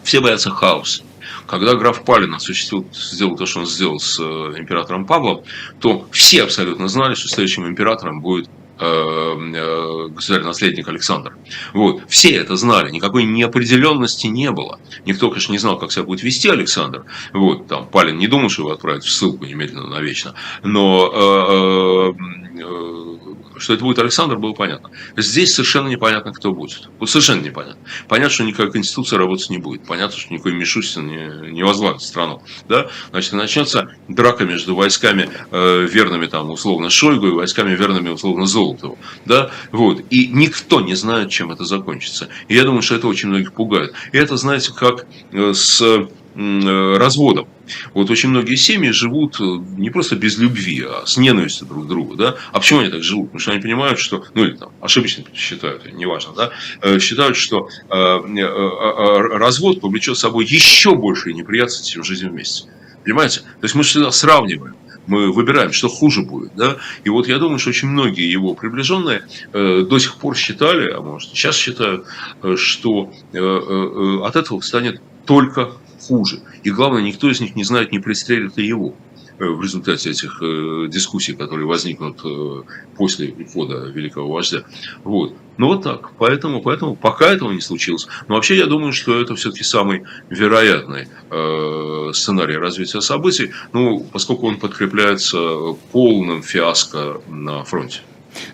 все 0.03 0.21
боятся 0.21 0.51
хаоса. 0.51 1.03
Когда 1.47 1.75
граф 1.75 2.05
Палин 2.05 2.35
осуществил, 2.35 2.87
сделал 2.93 3.37
то, 3.37 3.47
что 3.47 3.61
он 3.61 3.67
сделал 3.67 4.01
с 4.01 4.19
э, 4.19 4.23
императором 4.59 5.07
Павлом, 5.07 5.43
то 5.81 6.07
все 6.11 6.43
абсолютно 6.43 6.89
знали, 6.89 7.15
что 7.15 7.29
следующим 7.29 7.67
императором 7.67 8.21
будет 8.21 8.49
э, 8.79 8.85
э, 8.85 10.09
государь-наследник 10.09 10.89
Александр. 10.89 11.37
Вот. 11.73 12.03
Все 12.09 12.31
это 12.35 12.57
знали, 12.57 12.91
никакой 12.91 13.25
неопределенности 13.25 14.27
не 14.27 14.51
было. 14.51 14.81
Никто, 15.05 15.29
конечно, 15.29 15.53
не 15.53 15.59
знал, 15.59 15.79
как 15.79 15.93
себя 15.93 16.05
будет 16.05 16.23
вести 16.23 16.49
Александр. 16.49 17.05
Вот, 17.33 17.69
там, 17.69 17.87
Палин 17.87 18.19
не 18.19 18.27
думал, 18.27 18.49
что 18.49 18.63
его 18.63 18.73
отправят 18.73 19.05
в 19.05 19.11
ссылку 19.11 19.45
немедленно 19.45 19.87
навечно. 19.87 20.35
Но 20.63 21.11
э, 21.15 22.13
э, 22.61 23.26
что 23.59 23.75
это 23.75 23.83
будет 23.83 23.99
Александр, 23.99 24.37
было 24.37 24.53
понятно. 24.53 24.91
Здесь 25.17 25.55
совершенно 25.55 25.89
непонятно, 25.89 26.33
кто 26.33 26.53
будет. 26.53 26.89
Вот 26.99 27.11
совершенно 27.11 27.43
непонятно. 27.43 27.79
Понятно, 28.09 28.31
что 28.31 28.45
никакая 28.45 28.71
конституция 28.71 29.19
работать 29.19 29.51
не 29.51 29.59
будет. 29.59 29.87
Понятно, 29.87 30.17
что 30.17 30.33
никакой 30.33 30.53
Мишустин 30.53 31.07
не, 31.07 31.53
не 31.53 31.63
возглавит 31.63 32.03
страну. 32.03 32.43
Да? 32.69 32.89
Значит, 33.11 33.33
начнется 33.33 33.91
драка 34.09 34.45
между 34.45 34.75
войсками 34.75 35.29
э, 35.51 35.87
верными, 35.91 36.27
там, 36.27 36.51
условно, 36.51 36.91
Шойгу 36.91 37.29
и 37.29 37.33
войсками 37.33 37.75
верными, 37.75 38.11
условно, 38.11 38.47
Золотову. 38.47 38.99
Да? 39.25 39.51
Вот. 39.73 40.03
И 40.11 40.29
никто 40.29 40.81
не 40.81 40.95
знает, 40.95 41.31
чем 41.31 41.53
это 41.53 41.65
закончится. 41.65 42.29
И 42.49 42.55
я 42.55 42.65
думаю, 42.65 42.83
что 42.83 42.95
это 42.95 43.07
очень 43.07 43.29
многих 43.29 43.53
пугает. 43.53 43.93
И 44.13 44.19
это, 44.19 44.37
знаете, 44.37 44.73
как 44.73 45.07
э, 45.33 45.53
с 45.55 46.09
разводом. 46.37 47.49
Вот 47.95 48.11
очень 48.11 48.29
многие 48.29 48.57
семьи 48.57 48.91
живут 48.91 49.41
э, 49.41 49.45
не 49.77 49.91
просто 49.91 50.17
без 50.17 50.39
любви, 50.39 50.85
а 50.87 51.05
с 51.07 51.17
ненавистью 51.17 51.67
друг 51.67 51.85
к 51.85 51.89
другу. 51.89 52.15
Да? 52.15 52.37
А 52.53 52.61
почему 52.61 52.81
они 52.81 52.91
так 52.91 53.03
живут? 53.03 53.27
Потому 53.27 53.41
что 53.41 53.53
они 53.53 53.61
понимают, 53.61 53.99
что, 53.99 54.25
ну 54.35 54.45
или 54.45 54.57
там, 54.57 54.71
ошибочно 54.81 55.25
считают, 55.35 55.91
неважно, 55.93 56.33
да? 56.35 56.51
Э, 56.83 56.99
считают, 56.99 57.37
что 57.37 57.69
э, 57.89 57.95
э, 57.95 58.41
э, 58.41 59.21
развод 59.39 59.81
повлечет 59.81 60.17
с 60.17 60.21
собой 60.21 60.45
еще 60.45 60.95
большие 60.95 61.35
неприятности, 61.35 61.93
чем 61.93 62.05
жизнь 62.05 62.29
вместе. 62.29 62.69
Понимаете? 63.05 63.41
То 63.41 63.65
есть 63.65 63.75
мы 63.75 63.83
всегда 63.83 64.11
сравниваем 64.11 64.75
мы 65.07 65.33
выбираем, 65.33 65.73
что 65.73 65.89
хуже 65.89 66.23
будет. 66.23 66.57
Да? 66.57 66.79
И 67.05 67.11
вот 67.11 67.29
я 67.29 67.39
думаю, 67.39 67.61
что 67.61 67.71
очень 67.71 67.89
многие 67.89 68.29
его 68.29 68.55
приближенные 68.55 69.23
э, 69.53 69.87
до 69.89 69.99
сих 70.01 70.17
пор 70.17 70.37
считали, 70.37 70.91
а 70.91 71.01
может 71.01 71.31
сейчас 71.31 71.55
считают, 71.55 72.07
э, 72.43 72.57
что 72.57 73.13
э, 73.33 73.39
э, 73.39 74.21
от 74.25 74.35
этого 74.35 74.61
станет 74.61 75.01
только 75.25 75.71
хуже. 76.07 76.41
И 76.63 76.71
главное, 76.71 77.03
никто 77.03 77.31
из 77.31 77.41
них 77.41 77.57
не 77.57 77.65
знает, 77.65 77.93
не 77.93 77.99
пристрелит 77.99 78.57
ли 78.57 78.67
его 78.67 78.95
э, 79.39 79.45
в 79.45 79.63
результате 79.63 80.11
этих 80.11 80.41
э, 80.43 80.89
дискуссий, 80.89 81.35
которые 81.35 81.67
возникнут 81.67 82.21
э, 82.25 82.63
после 82.97 83.33
ухода 83.33 83.87
великого 83.87 84.33
вождя. 84.33 84.63
Вот. 85.05 85.35
Ну 85.59 85.69
вот 85.69 85.83
так. 85.83 86.13
Поэтому, 86.19 86.63
поэтому 86.63 86.97
пока 86.97 87.33
этого 87.33 87.53
не 87.53 87.61
случилось. 87.61 88.07
Но 88.29 88.35
вообще 88.35 88.57
я 88.57 88.67
думаю, 88.67 88.93
что 88.93 89.21
это 89.21 89.35
все-таки 89.35 89.65
самый 89.65 90.05
вероятный 90.31 91.09
э, 91.31 92.11
сценарий 92.13 92.57
развития 92.57 93.01
событий, 93.01 93.53
ну, 93.73 94.07
поскольку 94.13 94.47
он 94.47 94.59
подкрепляется 94.59 95.75
полным 95.93 96.43
фиаско 96.43 97.21
на 97.29 97.65
фронте. 97.65 98.01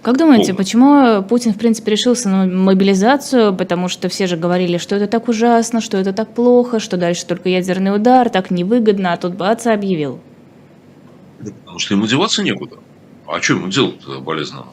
Как 0.03 0.17
думаете, 0.19 0.53
Полно. 0.53 0.57
почему 0.59 1.23
Путин, 1.23 1.53
в 1.53 1.59
принципе, 1.59 1.93
решился 1.93 2.29
на 2.29 2.47
мобилизацию? 2.47 3.55
Потому 3.55 3.89
что 3.89 4.09
все 4.09 4.27
же 4.27 4.37
говорили, 4.37 4.79
что 4.79 4.97
это 4.97 5.07
так 5.07 5.29
ужасно, 5.29 5.81
что 5.81 5.97
это 5.97 6.13
так 6.13 6.35
плохо, 6.35 6.81
что 6.81 6.97
дальше 6.97 7.27
только 7.27 7.49
ядерный 7.49 7.95
удар, 7.95 8.31
так 8.31 8.51
невыгодно, 8.51 9.13
а 9.13 9.17
тут 9.17 9.35
бац, 9.35 9.67
объявил. 9.67 10.21
Потому 11.39 11.79
что 11.79 11.95
ему 11.95 12.07
деваться 12.07 12.43
некуда. 12.43 12.77
А 13.27 13.41
что 13.41 13.55
ему 13.55 13.69
делать 13.69 14.01
болезненно? 14.21 14.67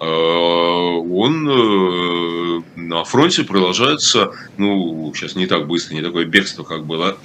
Э, 0.00 0.04
Он 0.04 1.48
э, 1.48 2.62
на 2.76 3.04
фронте 3.04 3.44
продолжается, 3.44 4.32
ну, 4.56 5.12
сейчас 5.14 5.36
не 5.36 5.46
так 5.46 5.66
быстро, 5.66 5.94
не 5.94 6.02
такое 6.02 6.24
бегство, 6.24 6.64
как 6.64 6.84
было 6.84 7.16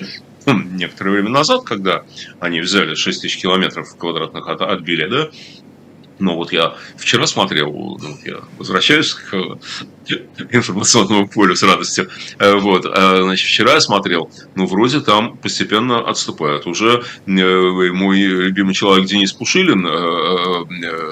хм, 0.46 0.76
некоторое 0.76 1.12
время 1.12 1.30
назад, 1.30 1.64
когда 1.64 2.04
они 2.40 2.62
взяли 2.62 2.96
6 2.96 3.22
тысяч 3.22 3.38
километров 3.38 3.96
квадратных 3.98 4.48
от, 4.48 4.62
отбили, 4.62 5.08
да, 5.08 5.30
но 6.20 6.36
вот 6.36 6.52
я 6.52 6.76
вчера 6.98 7.26
смотрел, 7.28 7.72
ну, 7.72 8.18
я 8.26 8.40
возвращаюсь 8.58 9.14
к 9.14 9.60
информационному 10.52 11.28
полю 11.28 11.56
с 11.56 11.64
радостью. 11.64 12.10
Э, 12.40 12.56
вот, 12.56 12.86
э, 12.86 13.22
значит, 13.24 13.48
вчера 13.48 13.74
я 13.74 13.82
смотрел, 13.82 14.32
ну, 14.56 14.66
вроде 14.66 15.00
там 15.02 15.38
постепенно 15.38 16.08
отступают. 16.08 16.68
Уже 16.68 17.04
э, 17.26 17.92
мой 17.92 18.20
любимый 18.20 18.74
человек 18.74 19.08
Денис 19.08 19.32
Пушилин, 19.34 19.82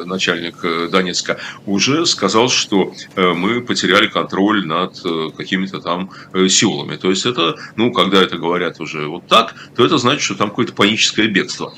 начальник 0.07 0.89
Донецка, 0.91 1.39
уже 1.65 2.05
сказал, 2.05 2.49
что 2.49 2.93
мы 3.15 3.61
потеряли 3.61 4.07
контроль 4.07 4.65
над 4.65 4.99
какими-то 5.35 5.79
там 5.79 6.11
силами. 6.47 6.95
То 6.95 7.09
есть 7.09 7.25
это, 7.25 7.55
ну, 7.75 7.91
когда 7.91 8.21
это 8.21 8.37
говорят 8.37 8.79
уже 8.79 9.07
вот 9.07 9.27
так, 9.27 9.55
то 9.75 9.85
это 9.85 9.97
значит, 9.97 10.21
что 10.21 10.35
там 10.35 10.49
какое-то 10.49 10.73
паническое 10.73 11.27
бегство, 11.27 11.73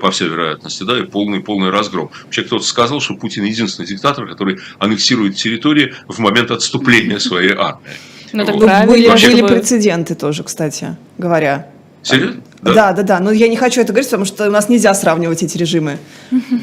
по 0.00 0.10
всей 0.10 0.28
вероятности, 0.28 0.82
да, 0.82 0.98
и 0.98 1.02
полный, 1.02 1.40
полный 1.40 1.70
разгром. 1.70 2.10
Вообще 2.24 2.42
кто-то 2.42 2.64
сказал, 2.74 3.00
что 3.00 3.14
Путин 3.14 3.44
единственный 3.44 3.86
диктатор, 3.86 4.26
который 4.26 4.58
аннексирует 4.78 5.36
территории 5.36 5.94
в 6.08 6.18
момент 6.18 6.50
отступления 6.50 7.20
своей 7.20 7.52
армии. 7.52 7.78
Ну, 8.32 8.44
так 8.44 8.54
Вот. 8.56 8.66
Ну, 8.66 8.86
были, 8.86 9.06
Вообще- 9.08 9.30
были 9.30 9.46
прецеденты 9.46 10.16
тоже, 10.16 10.42
кстати 10.42 10.96
говоря. 11.18 11.68
Серьезно? 12.02 12.42
Да. 12.60 12.92
да, 12.92 13.02
да, 13.02 13.20
Но 13.20 13.30
я 13.30 13.48
не 13.48 13.56
хочу 13.56 13.80
это 13.80 13.92
говорить, 13.92 14.08
потому 14.10 14.24
что 14.24 14.48
у 14.48 14.50
нас 14.50 14.68
нельзя 14.68 14.92
сравнивать 14.94 15.42
эти 15.42 15.56
режимы. 15.58 15.98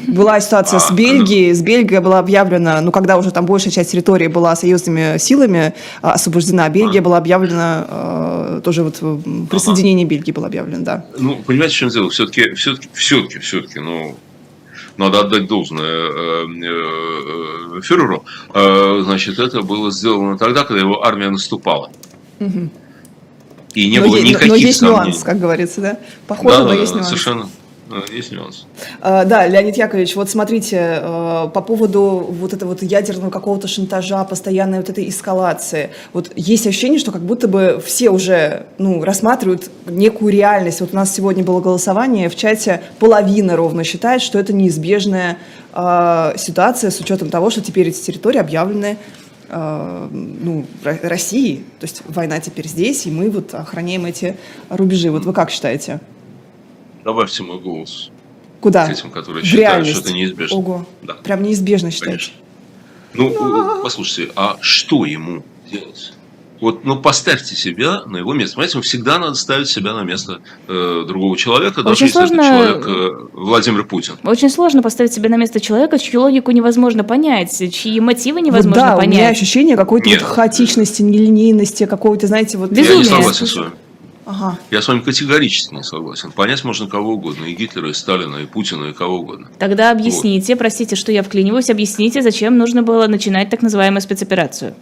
Была 0.08 0.40
ситуация 0.40 0.78
с 0.80 0.90
А, 0.90 0.94
Бельгией. 0.94 1.52
С 1.52 1.62
Бельгией 1.62 2.00
была 2.00 2.18
объявлена, 2.18 2.80
ну, 2.80 2.90
когда 2.92 3.16
уже 3.16 3.30
там 3.30 3.46
большая 3.46 3.72
часть 3.72 3.92
территории 3.92 4.26
была 4.26 4.54
союзными 4.56 5.18
силами 5.18 5.74
а, 6.02 6.12
освобождена, 6.12 6.68
Бельгия 6.68 7.00
была 7.00 7.18
объявлена, 7.18 7.86
э, 7.88 8.60
тоже 8.64 8.82
вот 8.82 9.00
присоединение 9.48 10.06
Бельгии 10.06 10.32
было 10.32 10.46
объявлено, 10.46 10.84
да. 10.84 11.04
Ну, 11.18 11.36
понимаете, 11.46 11.74
в 11.74 11.78
чем 11.78 11.88
дело? 11.88 12.10
Все-таки, 12.10 12.52
все-таки, 12.54 12.88
все-таки, 12.92 13.38
все-таки, 13.38 13.78
ну, 13.80 14.16
надо 14.96 15.20
отдать 15.20 15.46
должное 15.46 15.84
э, 15.84 16.46
э, 16.46 17.78
э, 17.78 17.80
фюреру. 17.82 18.24
Значит, 18.52 19.38
это 19.38 19.62
было 19.62 19.90
сделано 19.90 20.38
тогда, 20.38 20.64
когда 20.64 20.82
его 20.82 21.04
армия 21.04 21.30
наступала. 21.30 21.90
И 23.74 23.90
не 23.90 24.00
но, 24.00 24.06
было 24.06 24.18
никаких 24.18 24.48
но 24.48 24.54
есть 24.54 24.80
сомнений. 24.80 25.04
нюанс, 25.04 25.22
как 25.22 25.40
говорится, 25.40 25.80
да? 25.80 25.98
Похоже, 26.26 26.58
да, 26.58 26.62
но 26.64 26.68
да, 26.68 26.74
есть 26.74 26.92
нюанс. 26.92 27.06
совершенно. 27.06 27.48
Э, 27.92 28.12
Есть 28.12 28.32
нюанс. 28.32 28.66
А, 29.00 29.24
Да, 29.24 29.46
Леонид 29.46 29.76
Яковлевич, 29.76 30.16
вот 30.16 30.30
смотрите, 30.30 30.98
э, 31.00 31.48
по 31.52 31.60
поводу 31.60 32.26
вот 32.28 32.52
этого 32.52 32.70
вот 32.70 32.82
ядерного 32.82 33.30
какого-то 33.30 33.68
шантажа, 33.68 34.24
постоянной 34.24 34.78
вот 34.78 34.90
этой 34.90 35.08
эскалации, 35.08 35.90
вот 36.12 36.30
есть 36.36 36.66
ощущение, 36.66 36.98
что 36.98 37.12
как 37.12 37.22
будто 37.22 37.48
бы 37.48 37.82
все 37.84 38.10
уже, 38.10 38.66
ну, 38.78 39.02
рассматривают 39.04 39.70
некую 39.86 40.32
реальность. 40.32 40.80
Вот 40.80 40.92
у 40.92 40.96
нас 40.96 41.14
сегодня 41.14 41.44
было 41.44 41.60
голосование 41.60 42.28
в 42.28 42.36
чате, 42.36 42.82
половина 42.98 43.56
ровно 43.56 43.84
считает, 43.84 44.22
что 44.22 44.38
это 44.38 44.52
неизбежная 44.52 45.38
э, 45.74 46.32
ситуация 46.36 46.90
с 46.90 47.00
учетом 47.00 47.30
того, 47.30 47.50
что 47.50 47.60
теперь 47.60 47.88
эти 47.88 48.00
территории 48.00 48.38
объявлены 48.38 48.96
э, 49.48 50.08
ну, 50.10 50.64
Ро- 50.84 50.98
Россией, 51.02 51.64
то 51.78 51.84
есть 51.84 52.02
война 52.08 52.40
теперь 52.40 52.66
здесь, 52.68 53.06
и 53.06 53.10
мы 53.10 53.30
вот 53.30 53.54
охраняем 53.54 54.06
эти 54.06 54.36
рубежи. 54.68 55.10
Вот 55.10 55.24
вы 55.24 55.32
как 55.32 55.50
считаете? 55.50 56.00
Добавьте 57.04 57.42
мой 57.42 57.58
голос 57.58 58.10
Куда? 58.60 58.86
к 58.86 58.90
этим, 58.92 59.10
которые 59.10 59.42
В 59.42 59.46
считают, 59.46 59.68
реальность. 59.68 59.90
что 59.92 60.00
это 60.08 60.12
неизбежно. 60.12 60.56
Ого. 60.56 60.86
Да. 61.02 61.14
Прям 61.14 61.42
неизбежно? 61.42 61.90
Конечно. 61.98 62.34
Ну, 63.14 63.30
э, 63.78 63.82
послушайте, 63.82 64.32
а 64.36 64.56
что 64.60 65.04
ему 65.04 65.42
делать? 65.70 66.14
Вот, 66.60 66.84
ну, 66.84 66.96
поставьте 66.96 67.56
себя 67.56 68.02
на 68.06 68.18
его 68.18 68.32
место. 68.34 68.54
Понимаете, 68.54 68.80
всегда 68.82 69.18
надо 69.18 69.34
ставить 69.34 69.68
себя 69.68 69.94
на 69.94 70.02
место 70.04 70.40
э, 70.68 71.04
другого 71.08 71.36
человека, 71.36 71.82
даже 71.82 71.94
Очень 71.94 72.06
если 72.06 72.18
сложно- 72.20 72.40
это 72.40 72.48
человек 72.48 72.86
э, 72.86 73.28
Владимир 73.32 73.84
Путин. 73.84 74.14
Очень 74.22 74.48
сложно 74.48 74.80
поставить 74.80 75.12
себя 75.12 75.28
на 75.28 75.34
место 75.36 75.58
человека, 75.58 75.98
чью 75.98 76.20
логику 76.20 76.52
невозможно 76.52 77.02
понять, 77.02 77.60
чьи 77.74 77.98
мотивы 77.98 78.40
невозможно 78.40 78.80
Вот 78.80 78.90
да, 78.90 78.96
у 78.96 79.00
меня 79.00 79.18
понять. 79.22 79.32
ощущение 79.36 79.76
какой-то 79.76 80.08
вот 80.08 80.22
хаотичности, 80.22 81.02
нелинейности, 81.02 81.84
какого-то, 81.86 82.28
знаете, 82.28 82.56
вот... 82.58 82.70
Я 82.70 82.94
не 82.96 83.04
согласен 83.04 83.46
с 83.48 83.56
вами. 83.56 83.72
Ага. 84.24 84.58
Я 84.70 84.82
с 84.82 84.88
вами 84.88 85.00
категорически 85.00 85.74
не 85.74 85.82
согласен. 85.82 86.30
Понять 86.30 86.62
можно 86.64 86.86
кого 86.86 87.14
угодно. 87.14 87.44
И 87.44 87.54
Гитлера, 87.54 87.90
и 87.90 87.92
Сталина, 87.92 88.36
и 88.36 88.46
Путина, 88.46 88.86
и 88.86 88.92
кого 88.92 89.18
угодно. 89.18 89.48
Тогда 89.58 89.90
объясните, 89.90 90.54
простите, 90.54 90.94
что 90.94 91.10
я 91.10 91.22
вклиниваюсь, 91.22 91.70
объясните, 91.70 92.22
зачем 92.22 92.56
нужно 92.56 92.82
было 92.82 93.06
начинать 93.08 93.50
так 93.50 93.62
называемую 93.62 94.00
спецоперацию. 94.00 94.74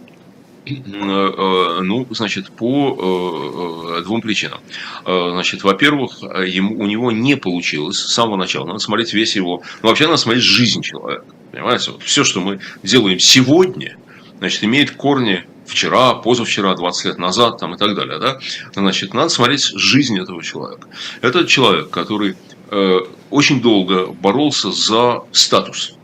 Э, 0.65 0.73
э, 0.73 1.81
Ну, 1.81 2.05
значит, 2.11 2.51
по 2.51 3.97
э, 3.97 4.03
двум 4.03 4.21
причинам. 4.21 4.59
Значит, 5.05 5.63
во-первых, 5.63 6.21
ему, 6.21 6.79
у 6.79 6.85
него 6.85 7.11
не 7.11 7.35
получилось 7.35 7.97
с 7.97 8.13
самого 8.13 8.35
начала. 8.35 8.67
Надо 8.67 8.79
смотреть 8.79 9.13
весь 9.13 9.35
его... 9.35 9.63
Ну, 9.81 9.89
вообще, 9.89 10.05
надо 10.05 10.17
смотреть 10.17 10.43
жизнь 10.43 10.81
человека. 10.81 11.25
Понимаете? 11.51 11.91
Вот 11.91 12.03
все, 12.03 12.23
что 12.23 12.39
мы 12.41 12.59
делаем 12.83 13.19
сегодня, 13.19 13.97
значит, 14.39 14.63
имеет 14.63 14.91
корни 14.91 15.43
вчера, 15.65 16.13
позавчера, 16.13 16.75
20 16.75 17.05
лет 17.05 17.17
назад 17.17 17.57
там, 17.57 17.75
и 17.75 17.77
так 17.77 17.95
далее. 17.95 18.19
Да? 18.19 18.39
Значит, 18.73 19.13
надо 19.13 19.29
смотреть 19.29 19.63
жизнь 19.75 20.19
этого 20.19 20.43
человека. 20.43 20.87
Это 21.21 21.45
человек, 21.45 21.89
который 21.89 22.35
э, 22.69 22.99
очень 23.29 23.61
долго 23.61 24.07
боролся 24.07 24.71
за 24.71 25.23
статус. 25.31 25.95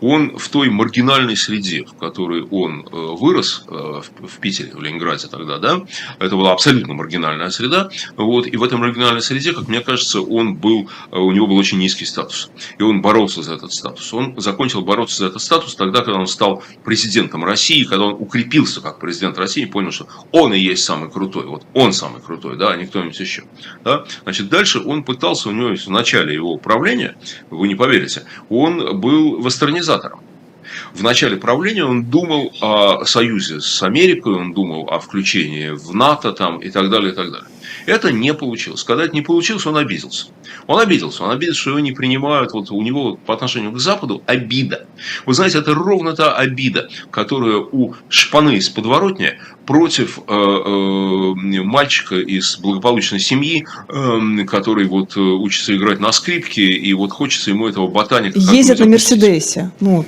Он 0.00 0.36
в 0.36 0.48
той 0.48 0.70
маргинальной 0.70 1.36
среде, 1.36 1.84
в 1.84 1.94
которой 1.96 2.42
он 2.42 2.86
э, 2.86 2.88
вырос, 2.92 3.64
э, 3.68 3.70
в, 3.70 4.38
Питере, 4.40 4.72
в 4.74 4.82
Ленинграде 4.82 5.28
тогда, 5.28 5.58
да, 5.58 5.82
это 6.18 6.36
была 6.36 6.52
абсолютно 6.52 6.94
маргинальная 6.94 7.50
среда, 7.50 7.90
вот, 8.16 8.46
и 8.46 8.56
в 8.56 8.62
этой 8.62 8.78
маргинальной 8.78 9.22
среде, 9.22 9.52
как 9.52 9.68
мне 9.68 9.80
кажется, 9.80 10.20
он 10.20 10.56
был, 10.56 10.88
э, 11.10 11.16
у 11.16 11.32
него 11.32 11.46
был 11.46 11.56
очень 11.56 11.78
низкий 11.78 12.04
статус, 12.04 12.50
и 12.78 12.82
он 12.82 13.02
боролся 13.02 13.42
за 13.42 13.54
этот 13.54 13.72
статус. 13.72 14.12
Он 14.12 14.38
закончил 14.38 14.82
бороться 14.82 15.18
за 15.18 15.26
этот 15.26 15.42
статус 15.42 15.74
тогда, 15.74 16.00
когда 16.00 16.18
он 16.18 16.26
стал 16.26 16.62
президентом 16.84 17.44
России, 17.44 17.84
когда 17.84 18.06
он 18.06 18.14
укрепился 18.18 18.80
как 18.80 18.98
президент 18.98 19.38
России, 19.38 19.62
и 19.62 19.66
понял, 19.66 19.92
что 19.92 20.06
он 20.32 20.52
и 20.54 20.58
есть 20.58 20.84
самый 20.84 21.10
крутой, 21.10 21.46
вот 21.46 21.64
он 21.74 21.92
самый 21.92 22.20
крутой, 22.20 22.56
да, 22.56 22.70
а 22.72 22.76
не 22.76 22.86
кто-нибудь 22.86 23.18
еще. 23.18 23.44
Да? 23.84 24.04
Значит, 24.24 24.48
дальше 24.48 24.80
он 24.80 25.04
пытался, 25.04 25.48
у 25.48 25.52
него 25.52 25.74
в 25.74 25.88
начале 25.90 26.34
его 26.34 26.52
управления, 26.52 27.16
вы 27.50 27.68
не 27.68 27.74
поверите, 27.74 28.24
он 28.48 29.00
был 29.00 29.40
вестернизатором. 29.86 30.20
В 30.94 31.02
начале 31.02 31.36
правления 31.36 31.84
он 31.84 32.04
думал 32.04 32.52
о 32.60 33.04
союзе 33.04 33.60
с 33.60 33.82
Америкой, 33.82 34.34
он 34.34 34.52
думал 34.52 34.88
о 34.90 34.98
включении 34.98 35.70
в 35.70 35.94
НАТО 35.94 36.32
там, 36.32 36.58
и 36.58 36.70
так 36.70 36.90
далее, 36.90 37.12
и 37.12 37.14
так 37.14 37.30
далее. 37.30 37.48
Это 37.86 38.12
не 38.12 38.34
получилось. 38.34 38.84
Когда 38.84 39.04
это 39.04 39.14
не 39.14 39.22
получилось, 39.22 39.64
он 39.66 39.76
обиделся. 39.76 40.26
Он 40.66 40.80
обиделся. 40.80 41.24
Он 41.24 41.30
обиделся, 41.30 41.60
что 41.60 41.70
его 41.70 41.80
не 41.80 41.92
принимают. 41.92 42.52
Вот 42.52 42.70
у 42.70 42.82
него 42.82 43.16
по 43.16 43.34
отношению 43.34 43.72
к 43.72 43.78
Западу 43.78 44.22
обида. 44.26 44.86
Вы 45.24 45.34
знаете, 45.34 45.58
это 45.58 45.74
ровно 45.74 46.14
та 46.14 46.34
обида, 46.34 46.88
которая 47.10 47.58
у 47.58 47.94
шпаны 48.08 48.56
из 48.56 48.68
подворотни 48.68 49.38
против 49.66 50.18
э, 50.18 50.32
э, 50.32 51.62
мальчика 51.62 52.16
из 52.16 52.56
благополучной 52.58 53.20
семьи, 53.20 53.66
э, 53.88 54.44
который 54.46 54.86
вот 54.86 55.16
э, 55.16 55.20
учится 55.20 55.76
играть 55.76 56.00
на 56.00 56.12
скрипке, 56.12 56.62
и 56.62 56.92
вот 56.94 57.12
хочется 57.12 57.50
ему 57.50 57.66
этого 57.68 57.88
ботаника. 57.88 58.38
Ездит 58.38 58.78
на 58.78 58.86
Мерседесе. 58.86 59.70
Ну, 59.80 60.04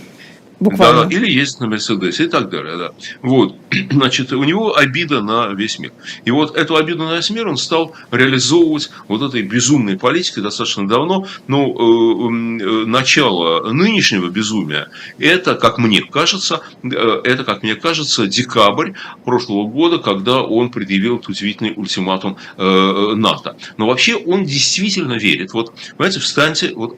Буквально. 0.60 1.04
Да, 1.04 1.14
или 1.14 1.30
ездит 1.30 1.60
на 1.60 1.68
Мерседесе 1.68 2.24
и 2.24 2.28
так 2.28 2.50
далее. 2.50 2.76
Да. 2.76 2.90
Вот. 3.22 3.54
Значит, 3.90 4.32
у 4.32 4.42
него 4.42 4.76
обида 4.76 5.22
на 5.22 5.48
весь 5.48 5.78
мир. 5.78 5.92
И 6.24 6.30
вот 6.30 6.56
эту 6.56 6.76
обиду 6.76 7.04
на 7.04 7.16
весь 7.16 7.30
мир 7.30 7.46
он 7.46 7.56
стал 7.56 7.94
реализовывать 8.10 8.90
вот 9.06 9.22
этой 9.22 9.42
безумной 9.42 9.96
политикой 9.96 10.42
достаточно 10.42 10.88
давно. 10.88 11.26
Но 11.46 11.68
э, 11.68 11.70
э, 11.70 12.86
начало 12.86 13.70
нынешнего 13.72 14.28
безумия, 14.28 14.90
это, 15.18 15.54
как 15.54 15.78
мне 15.78 16.02
кажется, 16.02 16.60
э, 16.82 17.20
это, 17.24 17.44
как 17.44 17.62
мне 17.62 17.76
кажется, 17.76 18.26
декабрь 18.26 18.92
прошлого 19.24 19.68
года, 19.68 19.98
когда 19.98 20.42
он 20.42 20.70
предъявил 20.70 21.16
этот 21.16 21.28
удивительный 21.28 21.74
ультиматум 21.76 22.36
э, 22.56 23.12
НАТО. 23.14 23.56
Но 23.76 23.86
вообще 23.86 24.16
он 24.16 24.44
действительно 24.44 25.14
верит. 25.14 25.52
Вот, 25.52 25.72
понимаете, 25.96 26.18
встаньте, 26.18 26.72
вот, 26.74 26.96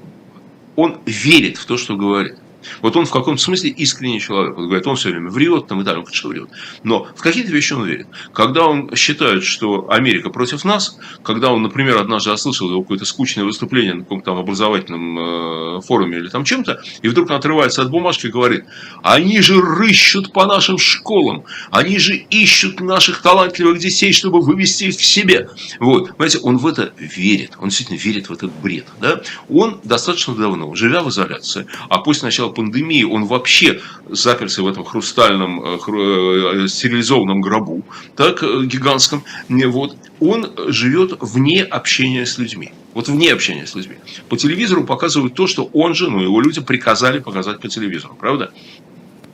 он 0.77 0.99
верит 1.05 1.59
в 1.59 1.67
то, 1.67 1.77
что 1.77 1.97
говорит. 1.97 2.37
Вот 2.83 2.97
он 2.97 3.07
в 3.07 3.11
каком-то 3.11 3.43
смысле 3.43 3.71
искренний 3.71 4.21
человек. 4.21 4.57
Он 4.57 4.67
говорит, 4.67 4.87
он 4.87 4.97
все 4.97 5.11
время 5.11 5.31
врет, 5.31 5.67
там 5.67 5.81
и 5.81 5.85
так, 5.85 5.97
что 6.13 6.29
врет. 6.29 6.49
Но 6.83 7.07
в 7.15 7.21
какие-то 7.21 7.51
вещи 7.51 7.73
он 7.73 7.87
верит. 7.87 8.07
Когда 8.33 8.67
он 8.67 8.95
считает, 8.95 9.45
что 9.45 9.91
Америка 9.91 10.31
против 10.31 10.65
нас, 10.65 10.99
когда 11.23 11.53
он, 11.53 11.63
например, 11.63 11.99
однажды 11.99 12.31
ослышал 12.31 12.71
его 12.71 12.83
какое-то 12.83 13.05
скучное 13.05 13.45
выступление 13.45 13.95
на 13.95 14.03
каком-то 14.03 14.27
там 14.27 14.39
образовательном 14.39 15.79
э, 15.79 15.81
форуме 15.83 16.19
или 16.19 16.29
там 16.29 16.45
чем-то, 16.45 16.83
и 17.03 17.09
вдруг 17.09 17.31
отрывается 17.31 17.83
от 17.83 17.91
бумажки 17.91 18.27
и 18.27 18.31
говорит, 18.31 18.65
они 19.03 19.41
же 19.41 19.61
рыщут 19.61 20.33
по 20.33 20.47
нашим 20.47 20.79
школам, 20.79 21.45
они 21.71 21.99
же 21.99 22.15
ищут 22.15 22.81
наших 22.81 23.23
талантливых 23.23 23.79
детей, 23.79 24.13
чтобы 24.13 24.41
вывести 24.41 24.85
их 24.85 24.97
к 24.97 25.01
себе. 25.01 25.49
Вот, 25.79 26.09
понимаете, 26.17 26.39
он 26.39 26.59
в 26.59 26.67
это 26.67 26.93
верит, 26.99 27.53
он 27.59 27.69
действительно 27.69 27.99
верит 27.99 28.29
в 28.29 28.33
этот 28.33 28.53
бред. 28.53 28.87
Да? 29.01 29.23
Он 29.49 29.81
достаточно 29.85 30.35
давно, 30.35 30.75
живя 30.75 31.03
в 31.03 31.09
изоляции, 31.09 31.67
а 31.89 31.99
после 31.99 32.27
начала 32.27 32.50
пандемии 32.51 33.05
он 33.05 33.25
вообще 33.25 33.81
заперся 34.09 34.63
в 34.63 34.69
этом 34.69 34.85
хрустальном, 34.85 35.63
э, 35.65 35.79
э, 36.65 36.69
стерилизованном 36.69 37.41
гробу, 37.41 37.83
так, 38.17 38.43
э, 38.43 38.65
гигантском, 38.65 39.25
вот, 39.49 39.97
он 40.21 40.51
живет 40.69 41.19
вне 41.21 41.63
общения 41.63 42.27
с 42.27 42.39
людьми. 42.39 42.73
Вот 42.95 43.09
вне 43.09 43.33
общения 43.33 43.67
с 43.67 43.75
людьми. 43.75 43.97
По 44.29 44.37
телевизору 44.37 44.85
показывают 44.85 45.35
то, 45.35 45.47
что 45.47 45.71
он 45.73 45.95
же, 45.95 46.11
ну, 46.11 46.21
его 46.21 46.41
люди 46.41 46.61
приказали 46.61 47.21
показать 47.21 47.61
по 47.61 47.69
телевизору, 47.69 48.17
правда? 48.19 48.53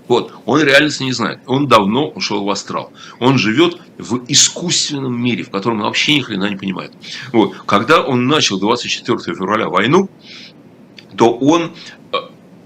Вот, 0.09 0.33
он 0.45 0.63
реальности 0.63 1.03
не 1.03 1.13
знает. 1.13 1.41
Он 1.47 1.67
давно 1.67 2.09
ушел 2.09 2.45
в 2.45 2.51
астрал. 2.51 2.93
Он 3.19 3.39
живет 3.39 3.79
в 3.99 4.25
искусственном 4.29 5.21
мире, 5.21 5.43
в 5.43 5.51
котором 5.51 5.79
он 5.79 5.85
вообще 5.85 6.15
ни 6.15 6.21
хрена 6.21 6.49
не 6.49 6.57
понимает. 6.57 6.93
Вот, 7.33 7.57
когда 7.67 8.03
он 8.03 8.27
начал 8.27 8.61
24 8.61 9.19
февраля 9.19 9.69
войну, 9.69 10.09
то 11.17 11.33
он 11.33 11.73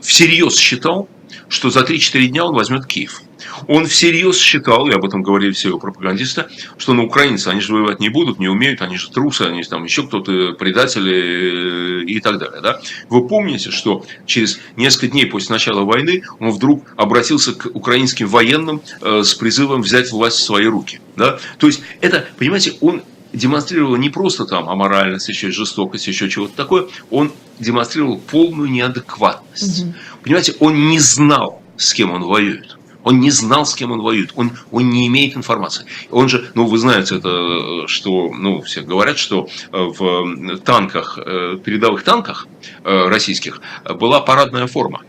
всерьез 0.00 0.56
считал, 0.56 1.08
что 1.48 1.70
за 1.70 1.80
3-4 1.80 2.26
дня 2.26 2.44
он 2.44 2.54
возьмет 2.54 2.86
Киев. 2.86 3.22
Он 3.66 3.86
всерьез 3.86 4.38
считал, 4.38 4.88
и 4.88 4.92
об 4.92 5.04
этом 5.04 5.22
говорили 5.22 5.52
все 5.52 5.68
его 5.68 5.78
пропагандисты, 5.78 6.46
что 6.78 6.94
на 6.94 7.02
украинцы, 7.02 7.48
они 7.48 7.60
же 7.60 7.72
воевать 7.72 8.00
не 8.00 8.08
будут, 8.08 8.38
не 8.38 8.48
умеют, 8.48 8.82
они 8.82 8.96
же 8.96 9.10
трусы, 9.10 9.42
они 9.42 9.62
там 9.64 9.84
еще 9.84 10.06
кто-то, 10.06 10.52
предатели 10.52 12.02
э, 12.02 12.04
и 12.04 12.20
так 12.20 12.38
далее. 12.38 12.60
Да? 12.62 12.80
Вы 13.08 13.26
помните, 13.26 13.70
что 13.70 14.04
через 14.26 14.60
несколько 14.76 15.08
дней 15.08 15.26
после 15.26 15.54
начала 15.54 15.84
войны 15.84 16.22
он 16.38 16.50
вдруг 16.50 16.84
обратился 16.96 17.54
к 17.54 17.66
украинским 17.74 18.28
военным 18.28 18.82
э, 19.00 19.22
с 19.22 19.34
призывом 19.34 19.82
взять 19.82 20.10
власть 20.10 20.38
в 20.38 20.42
свои 20.42 20.66
руки. 20.66 21.00
Да? 21.16 21.38
То 21.58 21.66
есть 21.66 21.82
это, 22.00 22.26
понимаете, 22.38 22.74
он 22.80 23.02
демонстрировал 23.32 23.96
не 23.96 24.10
просто 24.10 24.44
там 24.44 24.68
аморальность, 24.68 25.28
еще 25.28 25.50
жестокость, 25.50 26.06
еще 26.06 26.28
чего-то 26.28 26.54
такое, 26.56 26.88
он 27.10 27.32
демонстрировал 27.58 28.18
полную 28.18 28.70
неадекватность. 28.70 29.84
Угу. 29.84 29.94
Понимаете, 30.22 30.54
он 30.60 30.88
не 30.88 30.98
знал, 30.98 31.62
с 31.76 31.92
кем 31.94 32.10
он 32.10 32.22
воюет. 32.24 32.76
Он 33.02 33.18
не 33.20 33.30
знал, 33.30 33.64
с 33.64 33.74
кем 33.74 33.92
он 33.92 34.02
воюет. 34.02 34.32
Он, 34.34 34.52
он 34.70 34.90
не 34.90 35.06
имеет 35.06 35.36
информации. 35.36 35.86
Он 36.10 36.28
же, 36.28 36.50
ну, 36.54 36.66
вы 36.66 36.76
знаете, 36.78 37.16
это, 37.16 37.86
что, 37.86 38.30
ну, 38.34 38.60
все 38.60 38.82
говорят, 38.82 39.18
что 39.18 39.48
в 39.72 40.58
танках, 40.58 41.18
э, 41.18 41.56
передовых 41.64 42.04
танках 42.04 42.46
э, 42.84 43.08
российских 43.08 43.62
была 43.98 44.20
парадная 44.20 44.66
форма. 44.66 45.00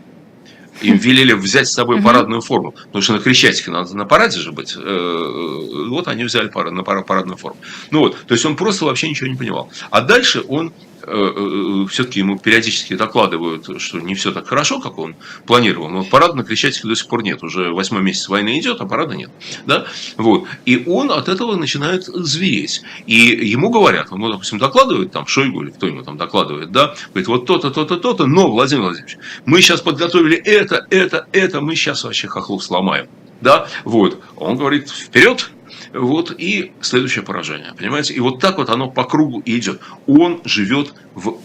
Им 0.82 0.96
велели 0.96 1.32
взять 1.32 1.68
с 1.68 1.72
собой 1.72 2.02
парадную 2.02 2.40
форму. 2.40 2.72
Потому 2.72 3.02
что 3.02 3.12
на 3.14 3.18
Крещатике 3.20 3.70
надо 3.70 3.96
на 3.96 4.04
параде 4.04 4.38
же 4.38 4.52
быть. 4.52 4.74
Э, 4.76 5.88
вот 5.88 6.08
они 6.08 6.24
взяли 6.24 6.50
на 6.70 6.82
парадную 6.82 7.36
форму. 7.36 7.58
Ну 7.90 8.00
вот, 8.00 8.16
то 8.26 8.34
есть 8.34 8.44
он 8.44 8.56
просто 8.56 8.84
вообще 8.84 9.08
ничего 9.08 9.28
не 9.28 9.36
понимал. 9.36 9.70
А 9.90 10.00
дальше 10.00 10.42
он 10.48 10.72
Э, 10.72 10.74
э, 10.74 10.91
все-таки 11.02 12.20
ему 12.20 12.38
периодически 12.38 12.94
докладывают, 12.94 13.68
что 13.80 14.00
не 14.00 14.14
все 14.14 14.32
так 14.32 14.46
хорошо, 14.46 14.80
как 14.80 14.98
он 14.98 15.16
планировал. 15.46 15.88
Но 15.88 16.04
парада 16.04 16.34
на 16.34 16.44
Крещатике 16.44 16.88
до 16.88 16.94
сих 16.94 17.08
пор 17.08 17.22
нет. 17.22 17.42
Уже 17.42 17.70
восьмой 17.70 18.02
месяц 18.02 18.28
войны 18.28 18.58
идет, 18.58 18.80
а 18.80 18.86
парада 18.86 19.14
нет. 19.14 19.30
Да? 19.66 19.86
Вот. 20.16 20.46
И 20.64 20.84
он 20.86 21.10
от 21.10 21.28
этого 21.28 21.56
начинает 21.56 22.04
звереть. 22.04 22.82
И 23.06 23.14
ему 23.14 23.70
говорят, 23.70 24.10
ему, 24.10 24.30
допустим, 24.30 24.58
докладывают, 24.58 25.12
там, 25.12 25.26
Шойгу 25.26 25.62
или 25.62 25.70
кто 25.70 25.86
ему 25.86 26.02
там 26.02 26.16
докладывает, 26.16 26.72
да, 26.72 26.94
говорит, 27.10 27.28
вот 27.28 27.46
то-то, 27.46 27.70
то-то, 27.70 27.96
то-то, 27.96 28.26
но, 28.26 28.50
Владимир 28.50 28.82
Владимирович, 28.82 29.18
мы 29.44 29.60
сейчас 29.60 29.80
подготовили 29.80 30.36
это, 30.36 30.86
это, 30.90 31.26
это, 31.32 31.60
мы 31.60 31.74
сейчас 31.74 32.04
вообще 32.04 32.28
хохлов 32.28 32.62
сломаем. 32.62 33.08
Да, 33.40 33.66
вот. 33.84 34.22
Он 34.36 34.56
говорит, 34.56 34.88
вперед, 34.88 35.50
вот, 35.92 36.34
и 36.36 36.72
следующее 36.80 37.24
поражение. 37.24 37.74
Понимаете? 37.76 38.14
И 38.14 38.20
вот 38.20 38.40
так 38.40 38.58
вот 38.58 38.70
оно 38.70 38.90
по 38.90 39.04
кругу 39.04 39.42
идет. 39.44 39.80
Он 40.06 40.40
живет 40.44 40.94
в 41.14 41.38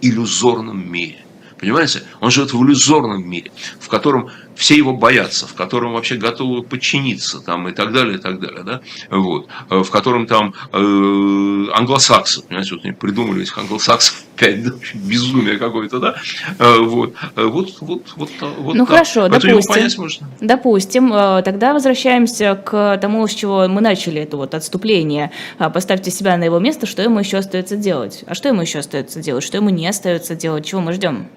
иллюзорном 0.00 0.90
мире. 0.90 1.18
Понимаете? 1.58 2.02
Он 2.20 2.30
живет 2.30 2.52
в 2.52 2.62
иллюзорном 2.62 3.28
мире, 3.28 3.52
в 3.78 3.88
котором 3.88 4.30
все 4.56 4.76
его 4.76 4.92
боятся, 4.92 5.46
в 5.46 5.54
котором 5.54 5.92
вообще 5.92 6.16
готовы 6.16 6.62
подчиниться 6.62 7.40
там, 7.40 7.68
и 7.68 7.72
так 7.72 7.92
далее, 7.92 8.16
и 8.16 8.20
так 8.20 8.40
далее. 8.40 8.62
Да? 8.64 8.80
Вот. 9.10 9.48
В 9.68 9.90
котором 9.90 10.26
там 10.26 10.54
э, 10.72 11.66
англосаксы, 11.74 12.42
понимаете, 12.42 12.74
вот 12.74 12.84
они 12.84 12.92
придумали 12.92 13.42
этих 13.42 13.56
англосаксов, 13.58 14.22
опять 14.36 14.62
да, 14.64 14.70
безумие 14.94 15.58
какое-то, 15.58 15.98
да? 15.98 16.14
Э, 16.58 16.78
вот, 16.78 17.14
э, 17.36 17.44
вот, 17.44 17.70
вот, 17.80 18.02
вот, 18.16 18.30
вот 18.40 18.74
Ну 18.74 18.86
так. 18.86 18.94
хорошо, 18.94 19.26
Это 19.26 19.40
допустим. 19.40 20.02
Можно. 20.02 20.28
Допустим, 20.40 21.12
э, 21.12 21.42
тогда 21.42 21.72
возвращаемся 21.72 22.54
к 22.54 22.98
тому, 23.00 23.26
с 23.26 23.34
чего 23.34 23.68
мы 23.68 23.80
начали 23.80 24.22
это 24.22 24.36
вот 24.36 24.54
отступление. 24.54 25.30
Поставьте 25.58 26.10
себя 26.10 26.36
на 26.36 26.44
его 26.44 26.58
место, 26.58 26.86
что 26.86 27.02
ему 27.02 27.18
еще 27.18 27.38
остается 27.38 27.76
делать? 27.76 28.24
А 28.26 28.34
что 28.34 28.48
ему 28.48 28.62
еще 28.62 28.78
остается 28.78 29.20
делать? 29.20 29.44
Что 29.44 29.58
ему 29.58 29.70
не 29.70 29.86
остается 29.86 30.34
делать? 30.34 30.66
Чего 30.66 30.80
мы 30.80 30.92
ждем? 30.92 31.28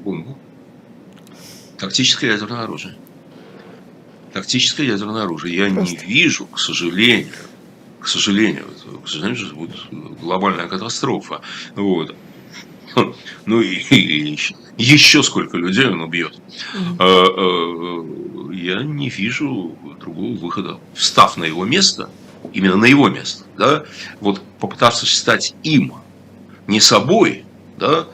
Бомбу. 0.00 0.36
Тактическое 1.78 2.32
ядерное 2.32 2.64
оружие. 2.64 2.96
Тактическое 4.32 4.86
ядерное 4.86 5.22
оружие. 5.22 5.56
Я 5.56 5.72
Просто. 5.72 5.94
не 5.94 6.04
вижу, 6.04 6.46
к 6.46 6.58
сожалению, 6.58 7.32
к 8.00 8.08
сожалению, 8.08 8.64
к 9.04 9.08
сожалению, 9.08 9.54
будет 9.54 9.76
глобальная 10.20 10.68
катастрофа. 10.68 11.40
Вот. 11.74 12.14
Ну 13.46 13.60
и, 13.60 13.76
и 13.94 14.38
еще 14.76 15.22
сколько 15.22 15.56
людей 15.56 15.86
он 15.86 16.00
убьет. 16.02 16.38
Mm-hmm. 16.98 18.54
Я 18.54 18.82
не 18.82 19.08
вижу 19.08 19.76
другого 20.00 20.36
выхода. 20.36 20.80
Встав 20.94 21.36
на 21.36 21.44
его 21.44 21.64
место, 21.64 22.10
именно 22.52 22.76
на 22.76 22.86
его 22.86 23.08
место, 23.08 23.44
да, 23.56 23.84
вот 24.20 24.42
попытаться 24.58 25.06
стать 25.06 25.54
им, 25.62 25.94
не 26.66 26.80
собой, 26.80 27.44
да, 27.78 28.06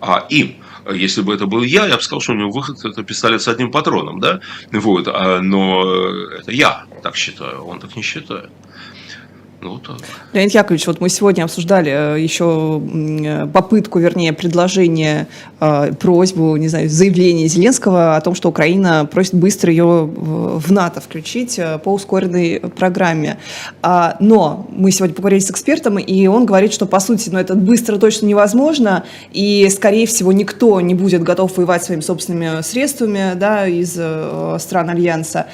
а 0.00 0.26
им. 0.30 0.56
Если 0.90 1.22
бы 1.22 1.34
это 1.34 1.46
был 1.46 1.62
я, 1.62 1.86
я 1.86 1.96
бы 1.96 2.02
сказал, 2.02 2.20
что 2.20 2.32
у 2.32 2.36
него 2.36 2.50
выход 2.50 2.84
это 2.84 3.02
пистолет 3.02 3.42
с 3.42 3.48
одним 3.48 3.70
патроном, 3.70 4.20
да, 4.20 4.40
вот, 4.72 5.08
а, 5.08 5.40
но 5.40 6.26
это 6.32 6.50
я 6.50 6.84
так 7.02 7.16
считаю, 7.16 7.64
он 7.64 7.80
так 7.80 7.96
не 7.96 8.02
считает. 8.02 8.50
Ну. 9.62 9.80
Леонид 10.32 10.54
Яковлевич, 10.54 10.88
вот 10.88 11.00
мы 11.00 11.08
сегодня 11.08 11.44
обсуждали 11.44 12.16
э, 12.16 12.20
еще 12.20 12.82
попытку, 13.52 14.00
вернее, 14.00 14.32
предложение, 14.32 15.28
э, 15.60 15.92
просьбу, 16.00 16.56
не 16.56 16.66
знаю, 16.66 16.88
заявление 16.90 17.46
Зеленского 17.46 18.16
о 18.16 18.20
том, 18.20 18.34
что 18.34 18.48
Украина 18.48 19.08
просит 19.10 19.34
быстро 19.34 19.70
ее 19.70 19.84
в 19.84 20.72
НАТО 20.72 21.00
включить 21.00 21.60
э, 21.60 21.78
по 21.78 21.92
ускоренной 21.92 22.60
программе. 22.74 23.38
А, 23.82 24.16
но 24.18 24.66
мы 24.70 24.90
сегодня 24.90 25.14
поговорили 25.14 25.40
с 25.40 25.50
экспертом, 25.50 25.96
и 25.98 26.26
он 26.26 26.44
говорит, 26.44 26.72
что, 26.72 26.86
по 26.86 26.98
сути, 26.98 27.30
ну, 27.30 27.38
это 27.38 27.54
быстро 27.54 27.98
точно 27.98 28.26
невозможно, 28.26 29.04
и, 29.30 29.68
скорее 29.70 30.06
всего, 30.08 30.32
никто 30.32 30.80
не 30.80 30.94
будет 30.94 31.22
готов 31.22 31.56
воевать 31.56 31.84
своими 31.84 32.02
собственными 32.02 32.62
средствами 32.62 33.34
да, 33.36 33.68
из 33.68 33.92
стран 34.60 34.90
Альянса. 34.90 35.46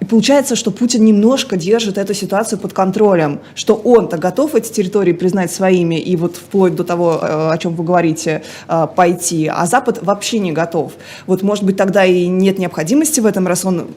И 0.00 0.04
получается, 0.04 0.54
что 0.54 0.70
Путин 0.70 1.04
немножко 1.04 1.56
держит 1.56 1.98
эту 1.98 2.14
ситуацию 2.14 2.60
под 2.60 2.72
контролем. 2.72 3.40
Что 3.54 3.74
он-то 3.74 4.18
готов 4.18 4.54
эти 4.54 4.72
территории 4.72 5.12
признать 5.12 5.52
своими 5.52 6.00
и 6.00 6.16
вот 6.16 6.36
вплоть 6.36 6.74
до 6.74 6.84
того, 6.84 7.18
э, 7.20 7.50
о 7.52 7.58
чем 7.58 7.74
вы 7.74 7.84
говорите, 7.84 8.42
э, 8.68 8.86
пойти, 8.94 9.46
а 9.46 9.66
Запад 9.66 10.00
вообще 10.02 10.38
не 10.38 10.52
готов. 10.52 10.92
Вот, 11.26 11.42
может 11.42 11.64
быть, 11.64 11.76
тогда 11.76 12.04
и 12.04 12.26
нет 12.26 12.58
необходимости 12.58 13.20
в 13.20 13.26
этом, 13.26 13.46
раз 13.46 13.64
он 13.64 13.88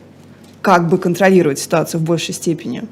как 0.62 0.90
бы 0.90 0.98
контролирует 0.98 1.60
ситуацию 1.60 2.00
в 2.00 2.04
большей 2.04 2.34
степени. 2.34 2.84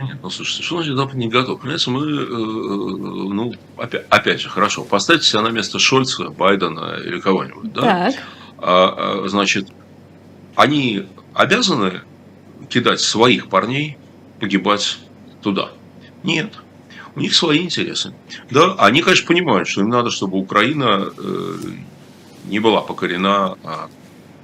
Нет, 0.00 0.18
ну 0.22 0.30
слушайте, 0.30 0.62
что 0.62 0.76
значит 0.76 0.96
Запад 0.96 1.14
не 1.14 1.28
готов? 1.28 1.60
Понимаете, 1.60 1.90
мы, 1.90 2.00
э, 2.00 2.26
ну, 2.26 3.52
опять, 3.76 4.04
опять 4.08 4.40
же, 4.40 4.48
хорошо, 4.48 4.84
поставьте 4.84 5.26
себя 5.26 5.42
на 5.42 5.48
место 5.48 5.78
Шольца, 5.78 6.30
Байдена 6.30 6.98
или 7.04 7.20
кого-нибудь, 7.20 7.72
да? 7.72 7.80
Так. 7.80 8.14
А, 8.58 9.22
а, 9.24 9.28
значит, 9.28 9.68
они 10.56 11.06
обязаны 11.32 12.00
кидать 12.68 13.00
своих 13.00 13.48
парней, 13.48 13.98
погибать 14.40 14.98
туда? 15.44 15.70
Нет. 16.22 16.54
У 17.14 17.20
них 17.20 17.34
свои 17.34 17.60
интересы. 17.60 18.12
Да, 18.50 18.74
они, 18.78 19.02
конечно, 19.02 19.26
понимают, 19.26 19.68
что 19.68 19.82
им 19.82 19.88
надо, 19.88 20.10
чтобы 20.10 20.38
Украина 20.38 21.12
э, 21.16 21.56
не 22.46 22.58
была 22.58 22.80
покорена 22.80 23.56
а, 23.62 23.88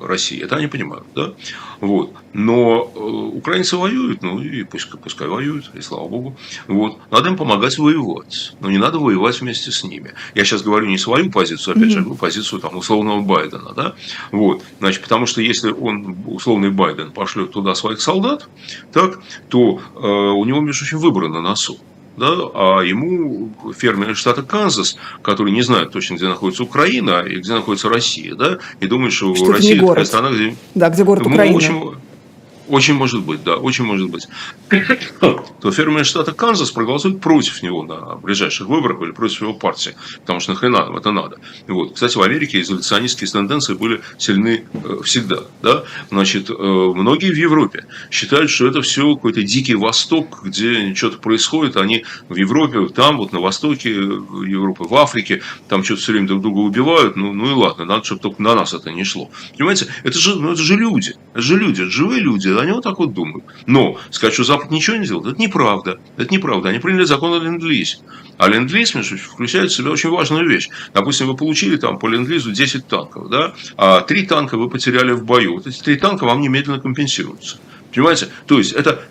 России. 0.01 0.43
Это 0.43 0.57
они 0.57 0.67
понимают, 0.67 1.07
да? 1.15 1.33
Вот. 1.81 2.13
Но 2.33 2.91
э, 2.95 2.99
украинцы 2.99 3.77
воюют, 3.77 4.23
ну 4.23 4.41
и 4.41 4.65
пусть, 4.65 4.91
пускай 5.01 5.29
воюют, 5.29 5.71
и 5.75 5.81
слава 5.81 6.09
богу. 6.09 6.37
Вот. 6.69 6.99
Надо 7.11 7.29
им 7.29 7.37
помогать 7.37 7.79
воевать. 7.79 8.55
Но 8.61 8.71
не 8.71 8.79
надо 8.79 8.99
воевать 8.99 9.41
вместе 9.41 9.71
с 9.71 9.85
ними. 9.85 10.13
Я 10.35 10.45
сейчас 10.45 10.63
говорю 10.63 10.87
не 10.87 10.99
свою 10.99 11.31
позицию, 11.31 11.77
опять 11.77 11.91
же, 11.91 12.03
позицию 12.03 12.61
там, 12.61 12.77
условного 12.77 13.21
Байдена. 13.21 13.73
Да? 13.75 13.95
Вот. 14.33 14.63
Значит, 14.79 15.03
потому 15.03 15.27
что 15.27 15.41
если 15.41 15.73
он, 15.73 16.17
условный 16.27 16.71
Байден, 16.71 17.13
пошлет 17.13 17.53
туда 17.53 17.75
своих 17.75 18.01
солдат, 18.01 18.49
так, 18.93 19.21
то 19.49 19.81
э, 19.95 19.99
у 19.99 20.45
него, 20.45 20.61
между 20.61 20.85
прочим, 20.85 20.99
выборы 20.99 21.29
на 21.29 21.41
носу 21.41 21.79
да, 22.17 22.29
а 22.55 22.81
ему 22.83 23.51
фермеры 23.77 24.15
штата 24.15 24.43
Канзас, 24.43 24.97
которые 25.23 25.55
не 25.55 25.63
знают 25.63 25.93
точно, 25.93 26.15
где 26.17 26.29
находится 26.29 26.63
Украина 26.63 27.21
и 27.23 27.37
где 27.37 27.55
находится 27.55 27.89
Россия, 27.89 28.35
да, 28.35 28.59
и 28.81 28.87
думают, 28.87 29.13
что, 29.15 29.35
что 29.35 29.53
Россия 29.53 29.77
это 29.77 29.87
такая 29.87 30.05
страна, 30.05 30.31
где... 30.31 30.57
Да, 30.75 30.89
где 30.91 31.05
город 31.05 31.25
Ну, 31.25 31.31
Украина. 31.31 31.57
очень, 31.57 31.95
очень 32.71 32.95
может 32.95 33.23
быть, 33.23 33.43
да, 33.43 33.57
очень 33.57 33.85
может 33.85 34.09
быть. 34.11 34.29
То 34.69 35.71
фермеры 35.73 36.05
штата 36.05 36.33
Канзас 36.33 36.71
проголосуют 36.71 37.21
против 37.21 37.63
него 37.63 37.83
на 37.83 38.17
ближайших 38.17 38.67
выборах 38.67 39.03
или 39.03 39.13
против 39.13 39.43
его 39.43 39.55
партии, 39.55 39.95
потому 40.21 40.41
что 40.41 40.53
нахрена 40.53 40.87
нам 40.87 40.97
это 40.97 41.11
надо. 41.13 41.39
Вот. 41.67 41.95
Кстати, 41.95 42.17
в 42.17 42.23
Америке 42.23 42.61
изоляционистские 42.61 43.29
тенденции 43.31 43.75
были 43.75 44.01
сильны 44.19 44.65
э, 44.73 44.99
всегда. 45.05 45.41
Да? 45.63 45.85
Значит, 46.11 46.51
э, 46.51 46.53
многие 46.55 47.33
в 47.33 47.37
Европе 47.37 47.85
считают, 48.11 48.51
что 48.51 48.67
это 48.67 48.83
все 48.83 49.15
какой-то 49.15 49.43
дикий 49.43 49.75
Восток, 49.75 50.43
где 50.45 50.95
что-то 50.95 51.19
происходит. 51.19 51.77
Они 51.77 52.05
в 52.29 52.37
Европе, 52.37 52.89
там, 52.95 53.19
вот 53.19 53.33
на 53.33 53.41
востоке 53.41 53.91
Европы, 53.91 54.85
в 54.85 54.95
Африке, 54.95 55.43
там 55.69 55.85
что-то 55.85 56.01
все 56.03 56.13
время 56.13 56.29
друг 56.29 56.43
друга 56.43 56.59
убивают. 56.59 57.17
Ну, 57.17 57.33
ну 57.33 57.51
и 57.51 57.53
ладно, 57.53 57.85
надо, 57.85 58.05
чтобы 58.05 58.21
только 58.21 58.43
на 58.43 58.55
нас 58.55 58.75
это 58.75 58.91
не 58.91 59.05
шло. 59.05 59.31
Понимаете, 59.57 59.87
это 60.05 60.19
же, 60.19 60.37
ну, 60.37 60.53
это 60.53 60.63
же 60.63 60.77
люди. 60.77 61.15
Это 61.33 61.43
же 61.43 61.59
люди, 61.59 61.83
это 61.83 61.91
живые 61.91 62.21
люди, 62.21 62.49
они 62.61 62.73
вот 62.73 62.85
так 62.85 62.99
вот 62.99 63.13
думают. 63.13 63.45
Но 63.67 63.99
сказать, 64.11 64.35
что 64.35 64.45
Запад 64.45 64.71
ничего 64.71 64.97
не 64.97 65.07
делает, 65.07 65.35
это 65.35 65.41
неправда. 65.41 65.99
Это 66.17 66.33
неправда. 66.33 66.69
Они 66.69 66.79
приняли 66.79 67.05
закон 67.05 67.33
о 67.33 67.39
ленд-лизе. 67.39 67.99
А 68.39 68.49
ленд-лиз, 68.49 68.93
включает 68.93 69.71
в 69.71 69.75
себя 69.75 69.91
очень 69.91 70.11
важную 70.11 70.49
вещь. 70.49 70.69
Допустим, 70.95 71.27
вы 71.27 71.37
получили 71.37 71.77
там 71.77 71.99
по 71.99 72.07
ленд-лизу 72.07 72.53
10 72.53 72.87
танков, 72.87 73.29
да, 73.29 73.55
а 73.77 74.01
3 74.01 74.27
танка 74.27 74.57
вы 74.57 74.69
потеряли 74.71 75.13
в 75.13 75.25
бою. 75.25 75.55
Вот 75.55 75.67
эти 75.67 75.81
3 75.81 75.97
танка 75.97 76.25
вам 76.25 76.41
немедленно 76.41 76.81
компенсируются. 76.81 77.59
Понимаете? 77.95 78.29
То 78.47 78.59
есть, 78.59 78.73
это, 78.73 79.03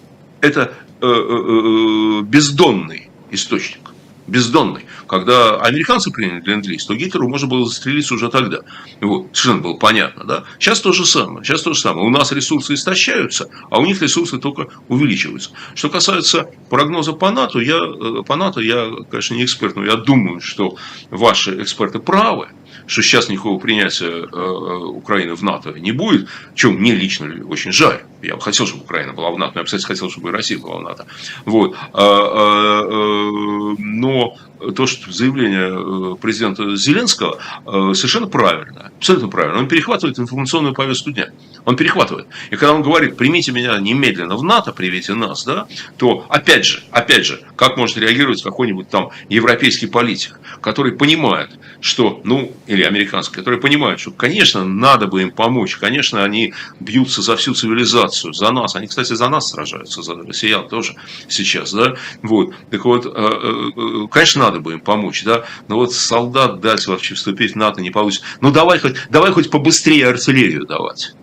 это 0.42 0.74
э, 1.02 1.08
э, 1.08 1.10
э, 1.10 2.22
бездонный 2.24 3.10
источник. 3.32 3.89
Бездонный. 4.30 4.86
Когда 5.08 5.58
американцы 5.58 6.12
приняли 6.12 6.42
ленд-лиз, 6.42 6.86
то 6.86 6.94
Гитлеру 6.94 7.28
можно 7.28 7.48
было 7.48 7.66
застрелиться 7.66 8.14
уже 8.14 8.30
тогда. 8.30 8.60
Вот, 9.02 9.28
совершенно 9.34 9.62
было 9.62 9.74
понятно, 9.78 10.24
да? 10.24 10.44
Сейчас 10.60 10.82
то 10.82 10.94
же 10.94 11.06
самое. 11.06 11.44
Сейчас 11.44 11.64
то 11.64 11.74
же 11.74 11.80
самое. 11.80 12.06
У 12.06 12.10
нас 12.12 12.32
ресурсы 12.32 12.76
истощаются, 12.76 13.50
а 13.72 13.80
у 13.80 13.86
них 13.86 14.02
ресурсы 14.02 14.38
только 14.38 14.68
увеличиваются. 14.88 15.50
Что 15.74 15.90
касается 15.90 16.50
прогноза 16.70 17.14
по 17.14 17.32
НАТО, 17.32 17.60
я, 17.60 17.78
э, 17.78 18.24
по 18.24 18.36
НАТО 18.36 18.62
я, 18.62 18.92
конечно, 19.10 19.34
не 19.34 19.46
эксперт, 19.46 19.76
но 19.76 19.84
я 19.84 19.96
думаю, 19.96 20.42
что 20.42 20.76
ваши 21.10 21.62
эксперты 21.62 22.00
правы, 22.00 22.50
что 22.86 23.02
сейчас 23.02 23.30
никакого 23.30 23.60
принятия 23.60 24.06
э, 24.06 24.28
э, 24.32 24.76
Украины 24.86 25.36
в 25.36 25.44
НАТО 25.44 25.74
не 25.80 25.92
будет, 25.92 26.28
чем 26.56 26.76
мне 26.76 26.94
лично 26.94 27.34
очень 27.48 27.72
жаль. 27.72 28.02
Я 28.22 28.36
бы 28.36 28.42
хотел, 28.42 28.68
чтобы 28.68 28.84
Украина 28.84 29.14
была 29.14 29.32
в 29.32 29.38
НАТО, 29.38 29.54
но 29.56 29.60
я 29.60 29.64
бы, 29.64 29.66
кстати, 29.66 29.86
хотел, 29.86 30.10
чтобы 30.10 30.30
и 30.30 30.32
Россия 30.32 30.58
была 30.58 30.78
в 30.78 30.82
НАТО. 30.82 31.08
Вот. 31.46 31.76
А, 31.76 31.80
а, 31.94 32.84
а, 32.84 33.76
Но 33.78 34.38
то, 34.76 34.88
что 34.88 35.12
заявление 35.12 36.14
э, 36.14 36.16
президента 36.22 36.76
Зеленского 36.76 37.40
э, 37.66 37.94
совершенно 37.94 38.28
правильно, 38.28 38.92
абсолютно 38.98 39.30
правильно. 39.30 39.60
Он 39.60 39.68
перехватывает 39.68 40.20
информационную 40.20 40.74
повестку 40.74 41.12
дня. 41.12 41.30
Он 41.66 41.76
перехватывает. 41.76 42.28
И 42.50 42.56
когда 42.56 42.74
он 42.74 42.82
говорит, 42.82 43.16
примите 43.16 43.52
меня 43.52 43.78
немедленно 43.80 44.36
в 44.36 44.44
НАТО, 44.44 44.74
приведите 44.74 45.14
нас, 45.14 45.46
да, 45.46 45.68
то 45.98 46.26
опять 46.30 46.66
же, 46.66 46.84
опять 46.92 47.26
же, 47.26 47.42
как 47.56 47.78
может 47.78 47.98
реагировать 47.98 48.44
какой-нибудь 48.44 48.90
там 48.90 49.10
европейский 49.30 49.88
политик, 49.88 50.40
который 50.62 50.94
понимает, 50.94 51.52
что, 51.80 52.22
ну, 52.24 52.52
или 52.68 52.84
американский, 52.84 53.36
который 53.36 53.60
понимает, 53.60 54.00
что, 54.00 54.12
конечно, 54.12 54.66
надо 54.66 55.08
бы 55.08 55.22
им 55.22 55.32
помочь, 55.32 55.78
конечно, 55.78 56.24
они 56.24 56.54
бьются 56.80 57.22
за 57.22 57.38
всю 57.38 57.54
цивилизацию, 57.54 58.09
за 58.12 58.52
нас. 58.52 58.76
Они, 58.76 58.88
кстати, 58.88 59.14
за 59.14 59.30
нас 59.30 59.50
сражаются, 59.50 60.02
за 60.02 60.16
россиян 60.16 60.68
тоже 60.68 60.96
сейчас, 61.28 61.74
да. 61.74 61.96
Вот. 62.22 62.54
Так 62.70 62.86
вот, 62.86 63.06
э, 63.06 64.08
конечно, 64.12 64.46
надо 64.46 64.60
бы 64.60 64.74
им 64.74 64.80
помочь, 64.80 65.24
да, 65.24 65.46
но 65.68 65.76
вот 65.76 65.94
солдат 65.94 66.60
дать 66.60 66.86
вообще 66.88 67.16
вступить 67.16 67.54
в 67.54 67.56
НАТО 67.56 67.82
не 67.82 67.92
получится. 67.92 68.26
Ну, 68.42 68.52
давай 68.52 68.80
хоть, 68.80 68.96
давай 69.10 69.32
хоть 69.32 69.50
побыстрее 69.50 70.08
артиллерию 70.08 70.66
давать. 70.66 71.14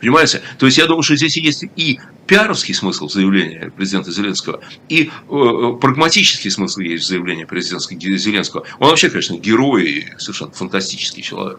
Понимаете? 0.00 0.42
То 0.58 0.66
есть 0.66 0.78
я 0.78 0.86
думаю, 0.86 1.02
что 1.02 1.16
здесь 1.16 1.36
есть 1.36 1.64
и 1.74 1.98
пиаровский 2.26 2.74
смысл 2.74 3.08
заявления 3.08 3.72
президента 3.76 4.12
Зеленского, 4.12 4.60
и 4.88 5.06
э, 5.06 5.72
прагматический 5.80 6.50
смысл 6.50 6.80
есть 6.80 7.04
в 7.04 7.08
заявлении 7.08 7.44
президента 7.44 7.88
Зеленского. 7.96 8.64
Он 8.78 8.90
вообще, 8.90 9.10
конечно, 9.10 9.36
герой 9.38 10.12
совершенно 10.18 10.52
фантастический 10.52 11.22
человек. 11.22 11.58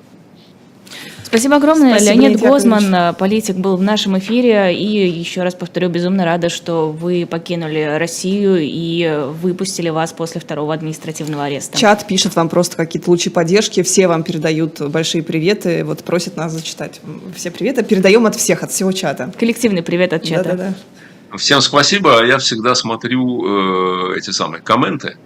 Спасибо 1.23 1.57
огромное. 1.57 1.99
Спасибо, 1.99 2.21
Леонид 2.21 2.39
Гозман, 2.39 2.83
Яковлевич. 2.85 3.17
политик, 3.17 3.55
был 3.55 3.77
в 3.77 3.81
нашем 3.81 4.17
эфире. 4.19 4.75
И 4.75 5.07
еще 5.07 5.43
раз 5.43 5.55
повторю, 5.55 5.89
безумно 5.89 6.25
рада, 6.25 6.49
что 6.49 6.91
вы 6.91 7.27
покинули 7.29 7.97
Россию 7.99 8.57
и 8.59 9.25
выпустили 9.41 9.89
вас 9.89 10.11
после 10.13 10.41
второго 10.41 10.73
административного 10.73 11.45
ареста. 11.45 11.77
Чат 11.77 12.07
пишет 12.07 12.35
вам 12.35 12.49
просто 12.49 12.77
какие-то 12.77 13.09
лучи 13.09 13.29
поддержки, 13.29 13.83
все 13.83 14.07
вам 14.07 14.23
передают 14.23 14.81
большие 14.81 15.23
приветы, 15.23 15.83
вот 15.83 16.03
просят 16.03 16.37
нас 16.37 16.51
зачитать 16.51 16.99
все 17.35 17.51
приветы. 17.51 17.83
Передаем 17.83 18.25
от 18.25 18.35
всех, 18.35 18.63
от 18.63 18.71
всего 18.71 18.91
чата. 18.91 19.31
Коллективный 19.39 19.83
привет 19.83 20.13
от 20.13 20.23
чата. 20.23 20.49
Да-да-да. 20.49 21.37
Всем 21.37 21.61
спасибо. 21.61 22.25
Я 22.25 22.39
всегда 22.39 22.73
смотрю 22.73 24.13
э, 24.13 24.17
эти 24.17 24.31
самые 24.31 24.61
комменты 24.61 25.17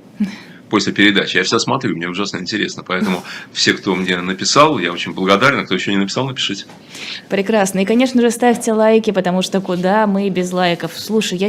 после 0.70 0.94
передачи. 0.94 1.38
Я 1.38 1.44
всегда 1.44 1.60
смотрю, 1.60 1.96
мне 1.96 2.08
ужасно 2.08 2.38
интересно. 2.38 2.84
Поэтому 2.86 3.24
все, 3.52 3.74
кто 3.74 3.96
мне 3.96 4.20
написал, 4.22 4.80
я 4.80 4.92
очень 4.92 5.14
благодарен. 5.14 5.66
Кто 5.66 5.76
еще 5.76 5.92
не 5.92 5.98
написал, 5.98 6.26
напишите. 6.26 6.66
Прекрасно. 7.30 7.80
И, 7.80 7.86
конечно 7.86 8.22
же, 8.22 8.32
ставьте 8.32 8.74
лайки, 8.74 9.12
потому 9.12 9.42
что 9.42 9.62
куда 9.62 10.08
мы 10.08 10.30
без 10.30 10.52
лайков? 10.52 10.92
Слушай, 10.98 11.38
я 11.38 11.42